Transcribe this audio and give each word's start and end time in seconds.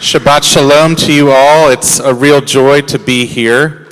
Shabbat 0.00 0.44
Shalom 0.44 0.96
to 0.96 1.12
you 1.12 1.30
all. 1.30 1.68
It's 1.68 1.98
a 2.00 2.14
real 2.14 2.40
joy 2.40 2.80
to 2.80 2.98
be 2.98 3.26
here. 3.26 3.86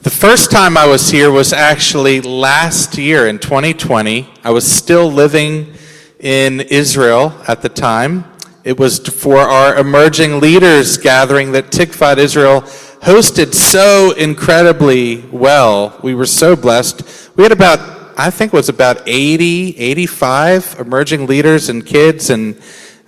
The 0.00 0.08
first 0.08 0.50
time 0.50 0.78
I 0.78 0.86
was 0.86 1.10
here 1.10 1.30
was 1.30 1.52
actually 1.52 2.22
last 2.22 2.96
year 2.96 3.26
in 3.26 3.38
2020. 3.38 4.30
I 4.42 4.50
was 4.50 4.66
still 4.66 5.12
living 5.12 5.74
in 6.18 6.62
Israel 6.62 7.38
at 7.46 7.60
the 7.60 7.68
time. 7.68 8.24
It 8.64 8.80
was 8.80 8.98
for 9.00 9.40
our 9.40 9.76
emerging 9.76 10.40
leaders 10.40 10.96
gathering 10.96 11.52
that 11.52 11.66
Tikvat 11.66 12.16
Israel 12.16 12.62
hosted 13.02 13.52
so 13.52 14.12
incredibly 14.12 15.20
well. 15.30 16.00
We 16.02 16.14
were 16.14 16.24
so 16.24 16.56
blessed. 16.56 17.36
We 17.36 17.42
had 17.42 17.52
about, 17.52 18.18
I 18.18 18.30
think 18.30 18.54
it 18.54 18.56
was 18.56 18.70
about 18.70 19.02
80, 19.06 19.76
85 19.76 20.76
emerging 20.78 21.26
leaders 21.26 21.68
and 21.68 21.84
kids 21.84 22.30
and 22.30 22.58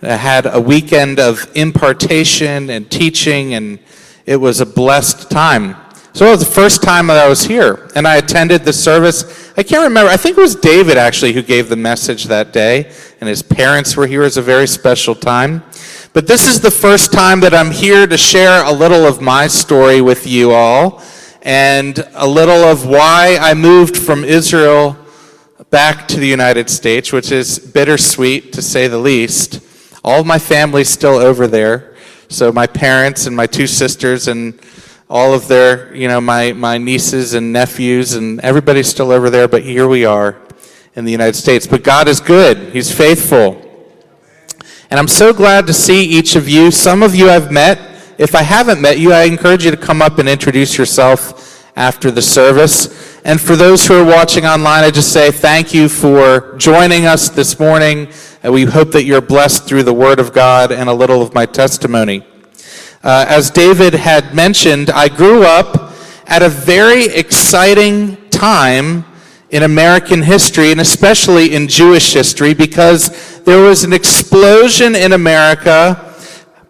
had 0.02 0.46
a 0.46 0.60
weekend 0.60 1.18
of 1.18 1.50
impartation 1.54 2.70
and 2.70 2.90
teaching, 2.90 3.54
and 3.54 3.78
it 4.26 4.36
was 4.36 4.60
a 4.60 4.66
blessed 4.66 5.30
time. 5.30 5.76
So 6.12 6.26
it 6.26 6.30
was 6.30 6.46
the 6.46 6.52
first 6.52 6.80
time 6.82 7.08
that 7.08 7.18
I 7.18 7.28
was 7.28 7.42
here, 7.42 7.88
and 7.96 8.06
I 8.06 8.16
attended 8.16 8.64
the 8.64 8.72
service. 8.72 9.52
I 9.56 9.64
can't 9.64 9.82
remember, 9.82 10.10
I 10.10 10.16
think 10.16 10.38
it 10.38 10.40
was 10.40 10.54
David 10.54 10.96
actually 10.96 11.32
who 11.32 11.42
gave 11.42 11.68
the 11.68 11.76
message 11.76 12.24
that 12.24 12.52
day, 12.52 12.92
and 13.20 13.28
his 13.28 13.42
parents 13.42 13.96
were 13.96 14.06
here. 14.06 14.20
It 14.20 14.26
was 14.26 14.36
a 14.36 14.42
very 14.42 14.68
special 14.68 15.16
time. 15.16 15.64
But 16.12 16.28
this 16.28 16.46
is 16.46 16.60
the 16.60 16.70
first 16.70 17.12
time 17.12 17.40
that 17.40 17.52
I'm 17.52 17.72
here 17.72 18.06
to 18.06 18.16
share 18.16 18.64
a 18.64 18.70
little 18.70 19.04
of 19.06 19.20
my 19.20 19.48
story 19.48 20.00
with 20.00 20.24
you 20.24 20.52
all, 20.52 21.02
and 21.42 21.98
a 22.14 22.28
little 22.28 22.62
of 22.62 22.86
why 22.86 23.36
I 23.40 23.54
moved 23.54 23.96
from 23.96 24.22
Israel 24.22 24.96
back 25.70 26.06
to 26.06 26.20
the 26.20 26.28
United 26.28 26.70
States, 26.70 27.12
which 27.12 27.32
is 27.32 27.58
bittersweet 27.58 28.52
to 28.52 28.62
say 28.62 28.86
the 28.86 28.98
least. 28.98 29.60
All 30.04 30.20
of 30.20 30.26
my 30.26 30.38
family's 30.38 30.90
still 30.90 31.14
over 31.14 31.46
there. 31.46 31.96
So 32.28 32.52
my 32.52 32.66
parents 32.66 33.26
and 33.26 33.34
my 33.34 33.46
two 33.46 33.66
sisters 33.66 34.28
and 34.28 34.60
all 35.08 35.32
of 35.32 35.48
their, 35.48 35.94
you 35.94 36.08
know, 36.08 36.20
my, 36.20 36.52
my 36.52 36.76
nieces 36.76 37.32
and 37.32 37.52
nephews 37.52 38.12
and 38.12 38.38
everybody's 38.40 38.86
still 38.86 39.10
over 39.10 39.30
there, 39.30 39.48
but 39.48 39.62
here 39.62 39.88
we 39.88 40.04
are 40.04 40.36
in 40.94 41.06
the 41.06 41.12
United 41.12 41.36
States. 41.36 41.66
But 41.66 41.84
God 41.84 42.06
is 42.06 42.20
good. 42.20 42.72
He's 42.74 42.94
faithful. 42.94 43.60
And 44.90 45.00
I'm 45.00 45.08
so 45.08 45.32
glad 45.32 45.66
to 45.68 45.72
see 45.72 46.04
each 46.04 46.36
of 46.36 46.48
you. 46.48 46.70
Some 46.70 47.02
of 47.02 47.14
you 47.14 47.30
I've 47.30 47.50
met. 47.50 47.78
If 48.18 48.34
I 48.34 48.42
haven't 48.42 48.82
met 48.82 48.98
you, 48.98 49.12
I 49.12 49.24
encourage 49.24 49.64
you 49.64 49.70
to 49.70 49.76
come 49.76 50.02
up 50.02 50.18
and 50.18 50.28
introduce 50.28 50.76
yourself 50.76 51.53
after 51.76 52.10
the 52.10 52.22
service. 52.22 53.18
And 53.24 53.40
for 53.40 53.56
those 53.56 53.86
who 53.86 53.94
are 53.94 54.04
watching 54.04 54.46
online, 54.46 54.84
I 54.84 54.90
just 54.90 55.12
say 55.12 55.30
thank 55.30 55.74
you 55.74 55.88
for 55.88 56.56
joining 56.56 57.06
us 57.06 57.28
this 57.28 57.58
morning. 57.58 58.08
And 58.42 58.52
we 58.52 58.64
hope 58.64 58.92
that 58.92 59.04
you're 59.04 59.20
blessed 59.20 59.66
through 59.66 59.84
the 59.84 59.94
Word 59.94 60.20
of 60.20 60.32
God 60.32 60.70
and 60.70 60.88
a 60.88 60.92
little 60.92 61.22
of 61.22 61.34
my 61.34 61.46
testimony. 61.46 62.24
Uh, 63.02 63.24
as 63.28 63.50
David 63.50 63.94
had 63.94 64.34
mentioned, 64.34 64.90
I 64.90 65.08
grew 65.08 65.42
up 65.44 65.92
at 66.26 66.42
a 66.42 66.48
very 66.48 67.06
exciting 67.06 68.16
time 68.30 69.04
in 69.50 69.62
American 69.62 70.22
history, 70.22 70.72
and 70.72 70.80
especially 70.80 71.54
in 71.54 71.68
Jewish 71.68 72.12
history, 72.12 72.54
because 72.54 73.42
there 73.42 73.62
was 73.62 73.84
an 73.84 73.92
explosion 73.92 74.96
in 74.96 75.12
America, 75.12 76.14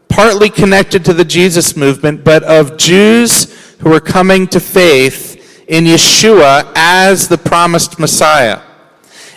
partly 0.09 0.51
connected 0.51 1.05
to 1.05 1.13
the 1.13 1.25
Jesus 1.25 1.77
movement, 1.77 2.25
but 2.25 2.43
of 2.43 2.77
Jews 2.77 3.64
who 3.85 3.91
were 3.91 4.01
coming 4.01 4.47
to 4.49 4.59
faith 4.59 5.65
in 5.69 5.85
Yeshua 5.85 6.73
as 6.75 7.29
the 7.29 7.37
promised 7.39 7.99
Messiah. 7.99 8.63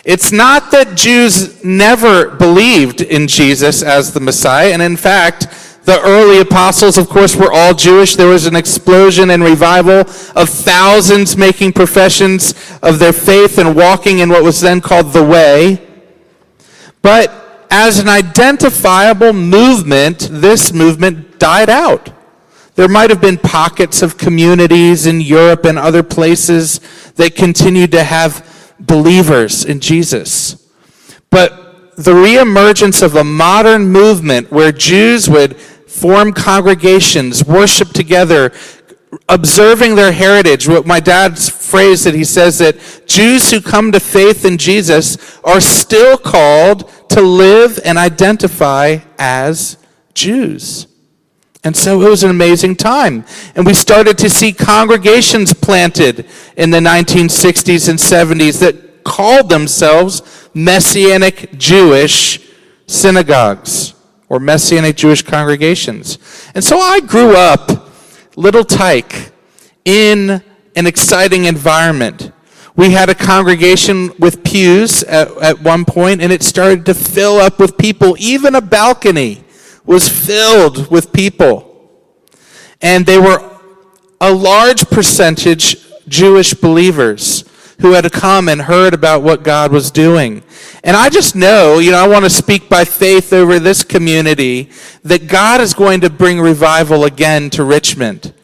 It's 0.06 0.32
not 0.32 0.70
that 0.70 0.96
Jews 0.96 1.62
never 1.62 2.30
believed 2.30 3.02
in 3.02 3.28
Jesus 3.28 3.82
as 3.82 4.14
the 4.14 4.20
Messiah, 4.20 4.72
and 4.72 4.80
in 4.80 4.96
fact, 4.96 5.48
the 5.84 6.00
early 6.00 6.40
apostles, 6.40 6.96
of 6.96 7.08
course, 7.08 7.36
were 7.36 7.52
all 7.52 7.74
Jewish. 7.74 8.16
There 8.16 8.28
was 8.28 8.46
an 8.46 8.56
explosion 8.56 9.30
and 9.30 9.42
revival 9.42 10.00
of 10.34 10.48
thousands 10.48 11.36
making 11.36 11.72
professions 11.72 12.54
of 12.82 12.98
their 12.98 13.12
faith 13.12 13.58
and 13.58 13.76
walking 13.76 14.20
in 14.20 14.30
what 14.30 14.42
was 14.42 14.60
then 14.60 14.80
called 14.80 15.12
the 15.12 15.24
Way. 15.24 15.86
But 17.02 17.66
as 17.70 17.98
an 17.98 18.08
identifiable 18.08 19.32
movement, 19.32 20.28
this 20.30 20.72
movement 20.72 21.38
died 21.38 21.68
out. 21.70 22.10
There 22.78 22.86
might 22.86 23.10
have 23.10 23.20
been 23.20 23.38
pockets 23.38 24.02
of 24.02 24.16
communities 24.16 25.04
in 25.06 25.20
Europe 25.20 25.64
and 25.64 25.76
other 25.76 26.04
places 26.04 26.78
that 27.16 27.34
continued 27.34 27.90
to 27.90 28.04
have 28.04 28.76
believers 28.78 29.64
in 29.64 29.80
Jesus. 29.80 30.70
But 31.28 31.96
the 31.96 32.12
reemergence 32.12 33.02
of 33.02 33.16
a 33.16 33.24
modern 33.24 33.88
movement 33.88 34.52
where 34.52 34.70
Jews 34.70 35.28
would 35.28 35.56
form 35.56 36.32
congregations, 36.32 37.44
worship 37.44 37.88
together, 37.88 38.52
observing 39.28 39.96
their 39.96 40.12
heritage. 40.12 40.68
What 40.68 40.86
my 40.86 41.00
dad's 41.00 41.48
phrase 41.48 42.04
that 42.04 42.14
he 42.14 42.22
says 42.22 42.58
that 42.58 42.76
Jews 43.08 43.50
who 43.50 43.60
come 43.60 43.90
to 43.90 43.98
faith 43.98 44.44
in 44.44 44.56
Jesus 44.56 45.40
are 45.42 45.60
still 45.60 46.16
called 46.16 46.88
to 47.08 47.20
live 47.20 47.80
and 47.84 47.98
identify 47.98 48.98
as 49.18 49.78
Jews. 50.14 50.87
And 51.64 51.76
so 51.76 52.00
it 52.02 52.08
was 52.08 52.22
an 52.22 52.30
amazing 52.30 52.76
time. 52.76 53.24
And 53.54 53.66
we 53.66 53.74
started 53.74 54.16
to 54.18 54.30
see 54.30 54.52
congregations 54.52 55.52
planted 55.52 56.26
in 56.56 56.70
the 56.70 56.78
1960s 56.78 57.88
and 57.88 57.98
70s 57.98 58.60
that 58.60 59.04
called 59.04 59.48
themselves 59.48 60.48
Messianic 60.54 61.58
Jewish 61.58 62.40
synagogues 62.86 63.94
or 64.28 64.38
Messianic 64.38 64.96
Jewish 64.96 65.22
congregations. 65.22 66.18
And 66.54 66.62
so 66.62 66.78
I 66.78 67.00
grew 67.00 67.34
up, 67.36 67.90
little 68.36 68.64
tyke, 68.64 69.32
in 69.84 70.42
an 70.76 70.86
exciting 70.86 71.46
environment. 71.46 72.30
We 72.76 72.90
had 72.90 73.08
a 73.08 73.14
congregation 73.14 74.12
with 74.18 74.44
pews 74.44 75.02
at, 75.04 75.28
at 75.38 75.60
one 75.60 75.84
point, 75.84 76.20
and 76.20 76.32
it 76.32 76.42
started 76.42 76.86
to 76.86 76.94
fill 76.94 77.38
up 77.38 77.58
with 77.58 77.76
people, 77.76 78.16
even 78.20 78.54
a 78.54 78.60
balcony 78.60 79.42
was 79.88 80.06
filled 80.06 80.90
with 80.90 81.14
people. 81.14 81.64
And 82.82 83.06
they 83.06 83.18
were 83.18 83.58
a 84.20 84.30
large 84.32 84.88
percentage 84.90 85.78
Jewish 86.06 86.52
believers 86.52 87.44
who 87.80 87.92
had 87.92 88.12
come 88.12 88.48
and 88.48 88.62
heard 88.62 88.92
about 88.92 89.22
what 89.22 89.42
God 89.42 89.72
was 89.72 89.90
doing. 89.90 90.42
And 90.84 90.94
I 90.94 91.08
just 91.08 91.34
know, 91.34 91.78
you 91.78 91.90
know, 91.90 92.04
I 92.04 92.06
want 92.06 92.24
to 92.24 92.30
speak 92.30 92.68
by 92.68 92.84
faith 92.84 93.32
over 93.32 93.58
this 93.58 93.82
community 93.82 94.70
that 95.04 95.26
God 95.26 95.60
is 95.60 95.72
going 95.72 96.02
to 96.02 96.10
bring 96.10 96.38
revival 96.38 97.04
again 97.04 97.48
to 97.50 97.64
Richmond. 97.64 98.34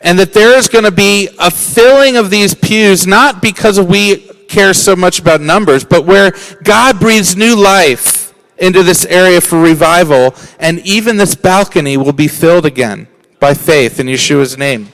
And 0.00 0.18
that 0.18 0.32
there 0.32 0.58
is 0.58 0.68
going 0.68 0.84
to 0.84 0.90
be 0.90 1.28
a 1.38 1.50
filling 1.50 2.16
of 2.16 2.28
these 2.28 2.54
pews, 2.56 3.06
not 3.06 3.40
because 3.40 3.80
we 3.80 4.16
care 4.48 4.74
so 4.74 4.96
much 4.96 5.20
about 5.20 5.40
numbers, 5.40 5.84
but 5.84 6.06
where 6.06 6.32
God 6.64 6.98
breathes 6.98 7.36
new 7.36 7.54
life 7.54 8.21
into 8.58 8.82
this 8.82 9.04
area 9.06 9.40
for 9.40 9.60
revival, 9.60 10.34
and 10.58 10.78
even 10.80 11.16
this 11.16 11.34
balcony 11.34 11.96
will 11.96 12.12
be 12.12 12.28
filled 12.28 12.66
again 12.66 13.08
by 13.40 13.54
faith 13.54 13.98
in 13.98 14.06
Yeshua's 14.06 14.56
name. 14.56 14.88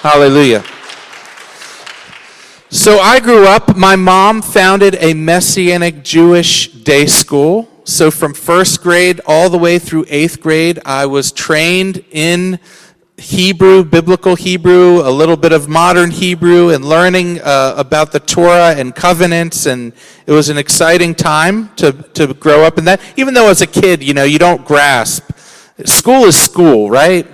Hallelujah. 0.00 0.64
So 2.70 2.98
I 2.98 3.20
grew 3.20 3.46
up, 3.46 3.76
my 3.76 3.96
mom 3.96 4.42
founded 4.42 4.96
a 5.00 5.14
Messianic 5.14 6.02
Jewish 6.02 6.68
day 6.68 7.06
school. 7.06 7.68
So 7.84 8.10
from 8.10 8.34
first 8.34 8.82
grade 8.82 9.20
all 9.26 9.48
the 9.48 9.58
way 9.58 9.78
through 9.78 10.06
eighth 10.08 10.40
grade, 10.40 10.80
I 10.84 11.06
was 11.06 11.30
trained 11.30 12.04
in 12.10 12.58
Hebrew, 13.18 13.82
biblical 13.82 14.34
Hebrew, 14.34 15.00
a 15.00 15.08
little 15.08 15.38
bit 15.38 15.52
of 15.52 15.68
modern 15.68 16.10
Hebrew, 16.10 16.68
and 16.68 16.84
learning 16.84 17.40
uh, 17.40 17.74
about 17.76 18.12
the 18.12 18.20
Torah 18.20 18.74
and 18.76 18.94
covenants. 18.94 19.64
And 19.64 19.94
it 20.26 20.32
was 20.32 20.50
an 20.50 20.58
exciting 20.58 21.14
time 21.14 21.74
to, 21.76 21.92
to 21.92 22.34
grow 22.34 22.62
up 22.62 22.76
in 22.76 22.84
that. 22.84 23.00
Even 23.16 23.32
though 23.32 23.48
as 23.48 23.62
a 23.62 23.66
kid, 23.66 24.02
you 24.02 24.12
know, 24.12 24.24
you 24.24 24.38
don't 24.38 24.66
grasp. 24.66 25.30
School 25.86 26.24
is 26.24 26.36
school, 26.36 26.90
right? 26.90 27.26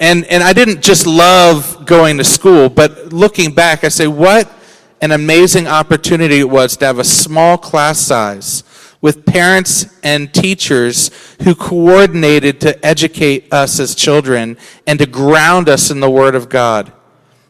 And, 0.00 0.24
and 0.24 0.42
I 0.42 0.52
didn't 0.52 0.82
just 0.82 1.06
love 1.06 1.86
going 1.86 2.18
to 2.18 2.24
school, 2.24 2.68
but 2.68 3.12
looking 3.12 3.54
back, 3.54 3.84
I 3.84 3.90
say, 3.90 4.08
what 4.08 4.52
an 5.00 5.12
amazing 5.12 5.68
opportunity 5.68 6.40
it 6.40 6.50
was 6.50 6.76
to 6.78 6.86
have 6.86 6.98
a 6.98 7.04
small 7.04 7.56
class 7.56 8.00
size 8.00 8.64
with 9.04 9.26
parents 9.26 9.84
and 10.02 10.32
teachers 10.32 11.10
who 11.42 11.54
coordinated 11.54 12.58
to 12.58 12.86
educate 12.86 13.52
us 13.52 13.78
as 13.78 13.94
children 13.94 14.56
and 14.86 14.98
to 14.98 15.04
ground 15.04 15.68
us 15.68 15.90
in 15.90 16.00
the 16.00 16.08
Word 16.08 16.34
of 16.34 16.48
God. 16.48 16.90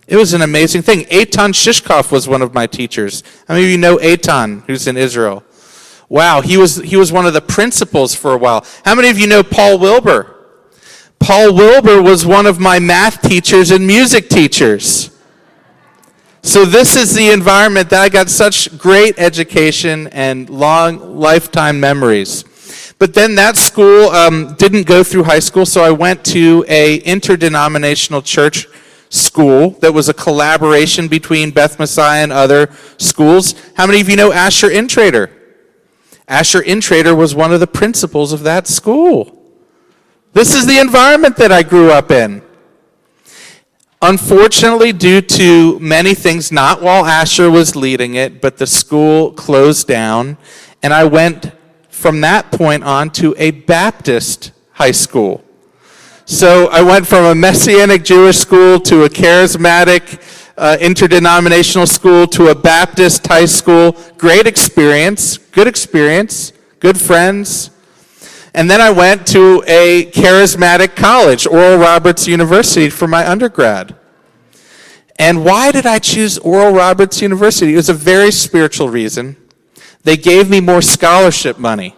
It 0.08 0.16
was 0.16 0.34
an 0.34 0.42
amazing 0.42 0.82
thing. 0.82 1.04
Eitan 1.04 1.54
Shishkoff 1.54 2.10
was 2.10 2.26
one 2.26 2.42
of 2.42 2.54
my 2.54 2.66
teachers. 2.66 3.22
How 3.46 3.54
many 3.54 3.66
of 3.66 3.70
you 3.70 3.78
know 3.78 3.98
Eitan, 3.98 4.64
who's 4.66 4.88
in 4.88 4.96
Israel? 4.96 5.44
Wow, 6.08 6.40
he 6.40 6.56
was, 6.56 6.78
he 6.78 6.96
was 6.96 7.12
one 7.12 7.24
of 7.24 7.34
the 7.34 7.40
principals 7.40 8.16
for 8.16 8.32
a 8.32 8.36
while. 8.36 8.66
How 8.84 8.96
many 8.96 9.08
of 9.08 9.16
you 9.20 9.28
know 9.28 9.44
Paul 9.44 9.78
Wilbur? 9.78 10.34
Paul 11.20 11.54
Wilbur 11.54 12.02
was 12.02 12.26
one 12.26 12.46
of 12.46 12.58
my 12.58 12.80
math 12.80 13.22
teachers 13.22 13.70
and 13.70 13.86
music 13.86 14.28
teachers. 14.28 15.13
So 16.44 16.67
this 16.67 16.94
is 16.94 17.14
the 17.14 17.31
environment 17.31 17.88
that 17.88 18.02
I 18.02 18.11
got 18.11 18.29
such 18.29 18.76
great 18.76 19.19
education 19.19 20.08
and 20.08 20.50
long 20.50 21.17
lifetime 21.17 21.81
memories. 21.81 22.44
But 22.99 23.14
then 23.14 23.35
that 23.37 23.56
school 23.56 24.11
um, 24.11 24.55
didn't 24.56 24.87
go 24.87 25.02
through 25.02 25.25
high 25.25 25.38
school, 25.38 25.64
so 25.64 25.82
I 25.82 25.91
went 25.91 26.23
to 26.26 26.62
a 26.69 26.96
interdenominational 26.96 28.20
church 28.20 28.69
school 29.08 29.70
that 29.81 29.94
was 29.94 30.11
a 30.11 30.14
collaboration 30.14 31.08
between 31.08 31.50
Beth 31.50 31.79
Messiah 31.79 32.23
and 32.23 32.31
other 32.31 32.70
schools. 32.99 33.55
How 33.79 33.87
many 33.87 34.02
of 34.02 34.11
you 34.11 34.17
know 34.17 34.31
Asher 34.31 34.69
Intrater? 34.69 35.31
Asher 36.29 36.61
Intrater 36.61 37.17
was 37.17 37.35
one 37.35 37.55
of 37.55 37.61
the 37.61 37.67
principals 37.67 38.35
of 38.35 38.43
that 38.43 38.67
school. 38.67 39.43
This 40.35 40.55
is 40.55 40.67
the 40.67 40.79
environment 40.79 41.38
that 41.38 41.50
I 41.50 41.62
grew 41.62 41.90
up 41.90 42.11
in. 42.11 42.44
Unfortunately, 44.06 44.92
due 44.92 45.22
to 45.22 45.78
many 45.80 46.12
things, 46.12 46.52
not 46.52 46.82
while 46.82 47.06
Asher 47.06 47.50
was 47.50 47.74
leading 47.74 48.16
it, 48.16 48.42
but 48.42 48.58
the 48.58 48.66
school 48.66 49.32
closed 49.32 49.88
down, 49.88 50.36
and 50.82 50.92
I 50.92 51.04
went 51.04 51.52
from 51.88 52.20
that 52.20 52.52
point 52.52 52.84
on 52.84 53.08
to 53.12 53.34
a 53.38 53.50
Baptist 53.50 54.52
high 54.72 54.90
school. 54.90 55.42
So 56.26 56.68
I 56.68 56.82
went 56.82 57.06
from 57.06 57.24
a 57.24 57.34
Messianic 57.34 58.04
Jewish 58.04 58.36
school 58.36 58.78
to 58.80 59.04
a 59.04 59.08
charismatic 59.08 60.20
uh, 60.58 60.76
interdenominational 60.82 61.86
school 61.86 62.26
to 62.26 62.48
a 62.48 62.54
Baptist 62.54 63.26
high 63.26 63.46
school. 63.46 63.92
Great 64.18 64.46
experience, 64.46 65.38
good 65.38 65.66
experience, 65.66 66.52
good 66.78 67.00
friends. 67.00 67.70
And 68.54 68.70
then 68.70 68.80
I 68.80 68.90
went 68.90 69.26
to 69.28 69.64
a 69.66 70.06
charismatic 70.12 70.94
college, 70.94 71.44
Oral 71.44 71.76
Roberts 71.76 72.28
University, 72.28 72.88
for 72.88 73.08
my 73.08 73.28
undergrad. 73.28 73.96
And 75.18 75.44
why 75.44 75.72
did 75.72 75.86
I 75.86 75.98
choose 75.98 76.38
Oral 76.38 76.72
Roberts 76.72 77.20
University? 77.20 77.72
It 77.72 77.76
was 77.76 77.88
a 77.88 77.94
very 77.94 78.30
spiritual 78.30 78.88
reason. 78.88 79.36
They 80.04 80.16
gave 80.16 80.48
me 80.48 80.60
more 80.60 80.82
scholarship 80.82 81.58
money. 81.58 81.96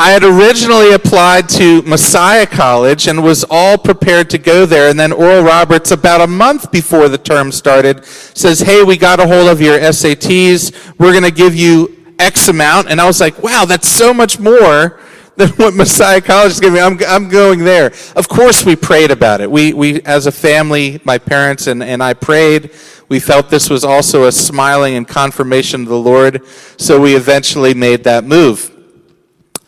I 0.00 0.12
had 0.12 0.22
originally 0.22 0.92
applied 0.92 1.48
to 1.50 1.82
Messiah 1.82 2.46
College 2.46 3.06
and 3.08 3.22
was 3.22 3.44
all 3.50 3.76
prepared 3.76 4.30
to 4.30 4.38
go 4.38 4.64
there. 4.64 4.88
And 4.88 4.98
then 4.98 5.12
Oral 5.12 5.42
Roberts, 5.42 5.90
about 5.90 6.20
a 6.20 6.26
month 6.26 6.70
before 6.70 7.08
the 7.08 7.18
term 7.18 7.52
started, 7.52 8.04
says, 8.04 8.60
Hey, 8.60 8.82
we 8.82 8.96
got 8.96 9.18
a 9.18 9.26
hold 9.26 9.48
of 9.48 9.60
your 9.60 9.78
SATs. 9.78 10.98
We're 10.98 11.10
going 11.10 11.24
to 11.24 11.32
give 11.32 11.54
you 11.54 12.14
X 12.18 12.48
amount. 12.48 12.88
And 12.90 13.00
I 13.00 13.06
was 13.06 13.20
like, 13.20 13.42
Wow, 13.42 13.64
that's 13.64 13.88
so 13.88 14.14
much 14.14 14.38
more 14.38 15.00
than 15.38 15.50
what 15.50 15.72
Messiah 15.72 16.20
College 16.20 16.50
is 16.50 16.60
giving 16.60 16.74
me. 16.74 16.80
I'm, 16.80 16.98
I'm 17.06 17.28
going 17.28 17.60
there. 17.60 17.92
Of 18.16 18.28
course, 18.28 18.64
we 18.64 18.74
prayed 18.74 19.12
about 19.12 19.40
it. 19.40 19.48
We, 19.48 19.72
we, 19.72 20.02
as 20.02 20.26
a 20.26 20.32
family, 20.32 21.00
my 21.04 21.16
parents 21.16 21.68
and, 21.68 21.80
and 21.80 22.02
I 22.02 22.14
prayed. 22.14 22.72
We 23.08 23.20
felt 23.20 23.48
this 23.48 23.70
was 23.70 23.84
also 23.84 24.24
a 24.24 24.32
smiling 24.32 24.96
and 24.96 25.06
confirmation 25.06 25.82
of 25.82 25.88
the 25.88 25.98
Lord, 25.98 26.44
so 26.76 27.00
we 27.00 27.14
eventually 27.14 27.72
made 27.72 28.02
that 28.02 28.24
move. 28.24 28.74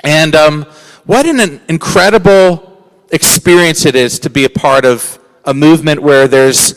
And 0.00 0.34
um, 0.34 0.64
what 1.06 1.24
an 1.24 1.60
incredible 1.68 2.92
experience 3.12 3.86
it 3.86 3.94
is 3.94 4.18
to 4.20 4.30
be 4.30 4.44
a 4.44 4.50
part 4.50 4.84
of 4.84 5.20
a 5.44 5.54
movement 5.54 6.02
where 6.02 6.26
there's 6.26 6.74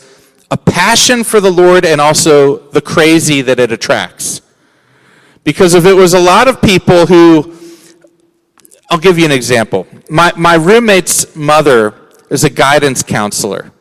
a 0.52 0.56
passion 0.56 1.24
for 1.24 1.40
the 1.40 1.50
Lord 1.50 1.84
and 1.84 2.00
also 2.00 2.58
the 2.68 2.80
crazy 2.80 3.42
that 3.42 3.58
it 3.58 3.72
attracts. 3.72 4.40
Because 5.42 5.74
if 5.74 5.84
it 5.84 5.94
was 5.94 6.14
a 6.14 6.20
lot 6.20 6.46
of 6.46 6.62
people 6.62 7.06
who, 7.06 7.54
I'll 8.90 8.98
give 8.98 9.18
you 9.18 9.24
an 9.24 9.32
example. 9.32 9.86
My, 10.08 10.32
my 10.36 10.54
roommate's 10.54 11.34
mother 11.34 11.94
is 12.30 12.44
a 12.44 12.50
guidance 12.50 13.02
counselor 13.02 13.72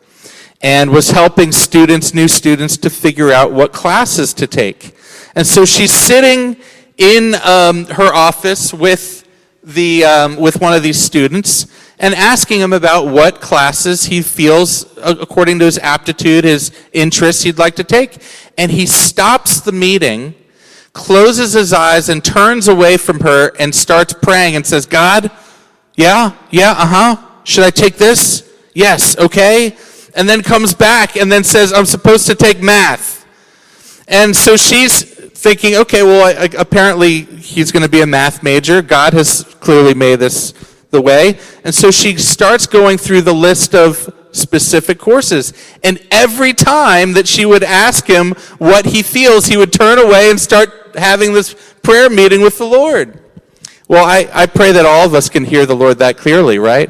and 0.61 0.91
was 0.91 1.11
helping 1.11 1.51
students, 1.51 2.13
new 2.13 2.27
students, 2.27 2.77
to 2.77 2.89
figure 2.89 3.31
out 3.31 3.51
what 3.51 3.73
classes 3.73 4.33
to 4.35 4.47
take. 4.47 4.95
And 5.35 5.45
so 5.45 5.65
she's 5.65 5.91
sitting 5.91 6.57
in 6.97 7.35
um, 7.43 7.85
her 7.85 8.13
office 8.13 8.73
with, 8.73 9.27
the, 9.63 10.05
um, 10.05 10.37
with 10.37 10.61
one 10.61 10.73
of 10.73 10.83
these 10.83 10.97
students 10.97 11.67
and 11.99 12.13
asking 12.15 12.59
him 12.59 12.73
about 12.73 13.07
what 13.07 13.41
classes 13.41 14.05
he 14.05 14.21
feels, 14.21 14.97
according 14.97 15.59
to 15.59 15.65
his 15.65 15.77
aptitude, 15.79 16.43
his 16.43 16.71
interests, 16.91 17.43
he'd 17.43 17.57
like 17.57 17.75
to 17.75 17.83
take. 17.83 18.17
And 18.57 18.71
he 18.71 18.85
stops 18.85 19.61
the 19.61 19.71
meeting, 19.71 20.35
closes 20.93 21.53
his 21.53 21.73
eyes, 21.73 22.09
and 22.09 22.23
turns 22.23 22.67
away 22.67 22.97
from 22.97 23.19
her 23.21 23.51
and 23.59 23.73
starts 23.73 24.13
praying 24.13 24.55
and 24.55 24.65
says, 24.65 24.85
God, 24.85 25.31
yeah, 25.95 26.35
yeah, 26.49 26.71
uh 26.71 26.85
huh. 26.85 27.29
Should 27.43 27.65
I 27.65 27.71
take 27.71 27.97
this? 27.97 28.49
Yes, 28.73 29.17
okay 29.17 29.75
and 30.15 30.29
then 30.29 30.41
comes 30.41 30.73
back 30.73 31.15
and 31.15 31.31
then 31.31 31.43
says, 31.43 31.73
I'm 31.73 31.85
supposed 31.85 32.27
to 32.27 32.35
take 32.35 32.61
math. 32.61 33.25
And 34.07 34.35
so 34.35 34.55
she's 34.55 35.03
thinking, 35.03 35.75
okay, 35.75 36.03
well, 36.03 36.25
I, 36.25 36.43
I, 36.43 36.49
apparently 36.57 37.21
he's 37.21 37.71
going 37.71 37.83
to 37.83 37.89
be 37.89 38.01
a 38.01 38.05
math 38.05 38.43
major. 38.43 38.81
God 38.81 39.13
has 39.13 39.43
clearly 39.59 39.93
made 39.93 40.17
this 40.17 40.51
the 40.91 41.01
way. 41.01 41.39
And 41.63 41.73
so 41.73 41.89
she 41.89 42.17
starts 42.17 42.67
going 42.67 42.97
through 42.97 43.21
the 43.21 43.33
list 43.33 43.73
of 43.73 44.13
specific 44.33 44.99
courses. 44.99 45.53
And 45.83 46.05
every 46.11 46.53
time 46.53 47.13
that 47.13 47.27
she 47.27 47.45
would 47.45 47.63
ask 47.63 48.05
him 48.05 48.31
what 48.57 48.87
he 48.87 49.01
feels, 49.01 49.45
he 49.45 49.55
would 49.55 49.71
turn 49.71 49.99
away 49.99 50.29
and 50.29 50.39
start 50.39 50.95
having 50.95 51.33
this 51.33 51.53
prayer 51.81 52.09
meeting 52.09 52.41
with 52.41 52.57
the 52.57 52.65
Lord. 52.65 53.19
Well, 53.87 54.05
I, 54.05 54.29
I 54.33 54.45
pray 54.45 54.71
that 54.73 54.85
all 54.85 55.05
of 55.05 55.13
us 55.13 55.29
can 55.29 55.45
hear 55.45 55.65
the 55.65 55.75
Lord 55.75 55.99
that 55.99 56.17
clearly, 56.17 56.59
right? 56.59 56.89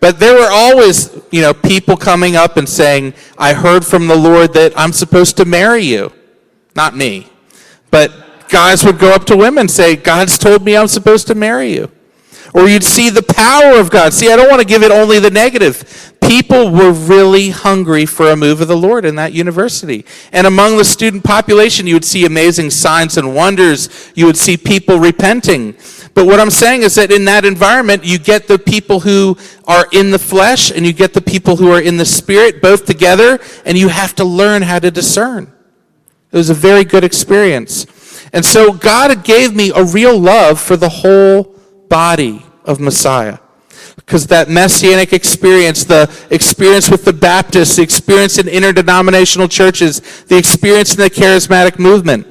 But 0.00 0.18
there 0.18 0.34
were 0.34 0.48
always, 0.50 1.14
you 1.30 1.42
know, 1.42 1.52
people 1.52 1.96
coming 1.96 2.34
up 2.34 2.56
and 2.56 2.68
saying, 2.68 3.14
I 3.36 3.52
heard 3.52 3.84
from 3.84 4.06
the 4.06 4.16
Lord 4.16 4.54
that 4.54 4.72
I'm 4.76 4.92
supposed 4.92 5.36
to 5.36 5.44
marry 5.44 5.82
you. 5.82 6.12
Not 6.74 6.96
me. 6.96 7.26
But 7.90 8.48
guys 8.48 8.84
would 8.84 8.98
go 8.98 9.12
up 9.12 9.24
to 9.26 9.36
women 9.36 9.62
and 9.62 9.70
say, 9.70 9.96
God's 9.96 10.38
told 10.38 10.64
me 10.64 10.76
I'm 10.76 10.88
supposed 10.88 11.26
to 11.26 11.34
marry 11.34 11.74
you. 11.74 11.90
Or 12.52 12.68
you'd 12.68 12.84
see 12.84 13.10
the 13.10 13.22
power 13.22 13.78
of 13.78 13.90
God. 13.90 14.12
See, 14.12 14.32
I 14.32 14.36
don't 14.36 14.48
want 14.48 14.60
to 14.60 14.66
give 14.66 14.82
it 14.82 14.90
only 14.90 15.18
the 15.18 15.30
negative. 15.30 16.16
People 16.20 16.70
were 16.70 16.92
really 16.92 17.50
hungry 17.50 18.06
for 18.06 18.30
a 18.30 18.36
move 18.36 18.60
of 18.60 18.68
the 18.68 18.76
Lord 18.76 19.04
in 19.04 19.14
that 19.16 19.32
university. 19.32 20.04
And 20.32 20.46
among 20.46 20.76
the 20.76 20.84
student 20.84 21.24
population, 21.24 21.86
you 21.86 21.94
would 21.94 22.04
see 22.04 22.24
amazing 22.26 22.70
signs 22.70 23.16
and 23.16 23.34
wonders. 23.34 24.12
You 24.14 24.26
would 24.26 24.36
see 24.36 24.56
people 24.56 24.98
repenting. 24.98 25.76
But 26.14 26.26
what 26.26 26.40
I'm 26.40 26.50
saying 26.50 26.82
is 26.82 26.96
that 26.96 27.12
in 27.12 27.24
that 27.26 27.44
environment, 27.44 28.04
you 28.04 28.18
get 28.18 28.48
the 28.48 28.58
people 28.58 29.00
who 29.00 29.36
are 29.66 29.86
in 29.92 30.10
the 30.10 30.18
flesh 30.18 30.70
and 30.70 30.84
you 30.84 30.92
get 30.92 31.14
the 31.14 31.20
people 31.20 31.56
who 31.56 31.70
are 31.70 31.80
in 31.80 31.96
the 31.96 32.04
spirit, 32.04 32.60
both 32.60 32.84
together, 32.84 33.38
and 33.64 33.78
you 33.78 33.88
have 33.88 34.14
to 34.16 34.24
learn 34.24 34.62
how 34.62 34.80
to 34.80 34.90
discern. 34.90 35.52
It 36.32 36.36
was 36.36 36.50
a 36.50 36.54
very 36.54 36.84
good 36.84 37.04
experience. 37.04 37.86
And 38.32 38.44
so 38.44 38.72
God 38.72 39.24
gave 39.24 39.54
me 39.54 39.72
a 39.74 39.84
real 39.84 40.18
love 40.18 40.60
for 40.60 40.76
the 40.76 40.88
whole 40.88 41.59
body 41.90 42.42
of 42.64 42.80
Messiah. 42.80 43.38
Because 43.96 44.26
that 44.28 44.48
messianic 44.48 45.12
experience, 45.12 45.84
the 45.84 46.10
experience 46.30 46.90
with 46.90 47.04
the 47.04 47.12
Baptists, 47.12 47.76
the 47.76 47.82
experience 47.82 48.38
in 48.38 48.48
interdenominational 48.48 49.48
churches, 49.48 50.00
the 50.24 50.38
experience 50.38 50.94
in 50.94 51.00
the 51.00 51.10
charismatic 51.10 51.78
movement, 51.78 52.26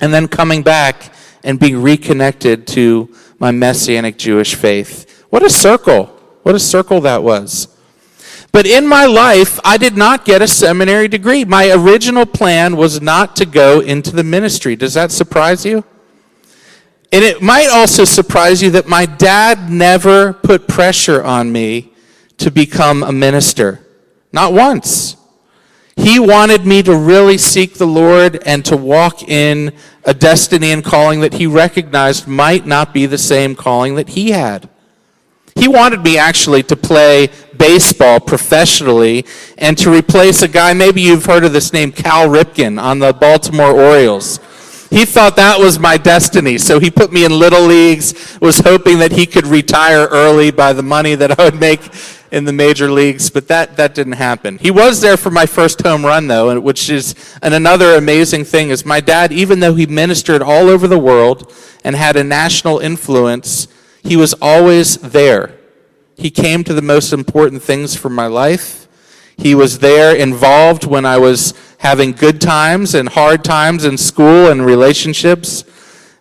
and 0.00 0.12
then 0.12 0.28
coming 0.28 0.62
back 0.62 1.14
and 1.42 1.58
being 1.58 1.80
reconnected 1.80 2.66
to 2.66 3.08
my 3.38 3.50
messianic 3.50 4.18
Jewish 4.18 4.54
faith. 4.54 5.24
What 5.30 5.42
a 5.42 5.50
circle. 5.50 6.06
What 6.42 6.54
a 6.54 6.60
circle 6.60 7.00
that 7.02 7.22
was. 7.22 7.68
But 8.52 8.66
in 8.66 8.86
my 8.86 9.06
life, 9.06 9.58
I 9.64 9.78
did 9.78 9.96
not 9.96 10.24
get 10.24 10.40
a 10.42 10.46
seminary 10.46 11.08
degree. 11.08 11.44
My 11.44 11.72
original 11.72 12.24
plan 12.24 12.76
was 12.76 13.00
not 13.00 13.34
to 13.36 13.46
go 13.46 13.80
into 13.80 14.14
the 14.14 14.22
ministry. 14.22 14.76
Does 14.76 14.94
that 14.94 15.10
surprise 15.10 15.64
you? 15.64 15.84
And 17.14 17.22
it 17.22 17.40
might 17.40 17.68
also 17.68 18.04
surprise 18.04 18.60
you 18.60 18.72
that 18.72 18.88
my 18.88 19.06
dad 19.06 19.70
never 19.70 20.32
put 20.32 20.66
pressure 20.66 21.22
on 21.22 21.52
me 21.52 21.92
to 22.38 22.50
become 22.50 23.04
a 23.04 23.12
minister. 23.12 23.86
Not 24.32 24.52
once. 24.52 25.16
He 25.94 26.18
wanted 26.18 26.66
me 26.66 26.82
to 26.82 26.96
really 26.96 27.38
seek 27.38 27.74
the 27.74 27.86
Lord 27.86 28.42
and 28.44 28.64
to 28.64 28.76
walk 28.76 29.22
in 29.22 29.72
a 30.04 30.12
destiny 30.12 30.72
and 30.72 30.82
calling 30.84 31.20
that 31.20 31.34
he 31.34 31.46
recognized 31.46 32.26
might 32.26 32.66
not 32.66 32.92
be 32.92 33.06
the 33.06 33.16
same 33.16 33.54
calling 33.54 33.94
that 33.94 34.08
he 34.08 34.30
had. 34.30 34.68
He 35.54 35.68
wanted 35.68 36.02
me 36.02 36.18
actually 36.18 36.64
to 36.64 36.74
play 36.74 37.28
baseball 37.56 38.18
professionally 38.18 39.24
and 39.56 39.78
to 39.78 39.88
replace 39.88 40.42
a 40.42 40.48
guy, 40.48 40.72
maybe 40.72 41.02
you've 41.02 41.26
heard 41.26 41.44
of 41.44 41.52
this 41.52 41.72
name, 41.72 41.92
Cal 41.92 42.26
Ripken 42.26 42.82
on 42.82 42.98
the 42.98 43.12
Baltimore 43.12 43.70
Orioles. 43.70 44.40
He 44.94 45.04
thought 45.04 45.34
that 45.34 45.58
was 45.58 45.76
my 45.76 45.96
destiny, 45.96 46.56
so 46.56 46.78
he 46.78 46.88
put 46.88 47.12
me 47.12 47.24
in 47.24 47.36
little 47.36 47.66
leagues, 47.66 48.38
was 48.40 48.60
hoping 48.60 49.00
that 49.00 49.10
he 49.10 49.26
could 49.26 49.44
retire 49.44 50.06
early 50.06 50.52
by 50.52 50.72
the 50.72 50.84
money 50.84 51.16
that 51.16 51.36
I 51.36 51.44
would 51.46 51.58
make 51.58 51.80
in 52.30 52.44
the 52.44 52.52
major 52.52 52.88
leagues, 52.88 53.28
but 53.28 53.48
that, 53.48 53.76
that 53.76 53.96
didn't 53.96 54.12
happen. 54.12 54.56
He 54.58 54.70
was 54.70 55.00
there 55.00 55.16
for 55.16 55.32
my 55.32 55.46
first 55.46 55.82
home 55.82 56.06
run, 56.06 56.28
though, 56.28 56.60
which 56.60 56.88
is 56.90 57.16
and 57.42 57.54
another 57.54 57.96
amazing 57.96 58.44
thing 58.44 58.70
is 58.70 58.86
my 58.86 59.00
dad, 59.00 59.32
even 59.32 59.58
though 59.58 59.74
he 59.74 59.86
ministered 59.86 60.42
all 60.42 60.68
over 60.68 60.86
the 60.86 60.96
world 60.96 61.52
and 61.82 61.96
had 61.96 62.14
a 62.14 62.22
national 62.22 62.78
influence, 62.78 63.66
he 64.04 64.14
was 64.14 64.32
always 64.40 64.98
there. 64.98 65.58
He 66.16 66.30
came 66.30 66.62
to 66.62 66.72
the 66.72 66.82
most 66.82 67.12
important 67.12 67.62
things 67.62 67.96
for 67.96 68.10
my 68.10 68.28
life. 68.28 68.83
He 69.36 69.54
was 69.54 69.78
there 69.80 70.14
involved 70.14 70.84
when 70.84 71.04
I 71.04 71.18
was 71.18 71.54
having 71.78 72.12
good 72.12 72.40
times 72.40 72.94
and 72.94 73.08
hard 73.08 73.44
times 73.44 73.84
in 73.84 73.98
school 73.98 74.48
and 74.48 74.64
relationships. 74.64 75.64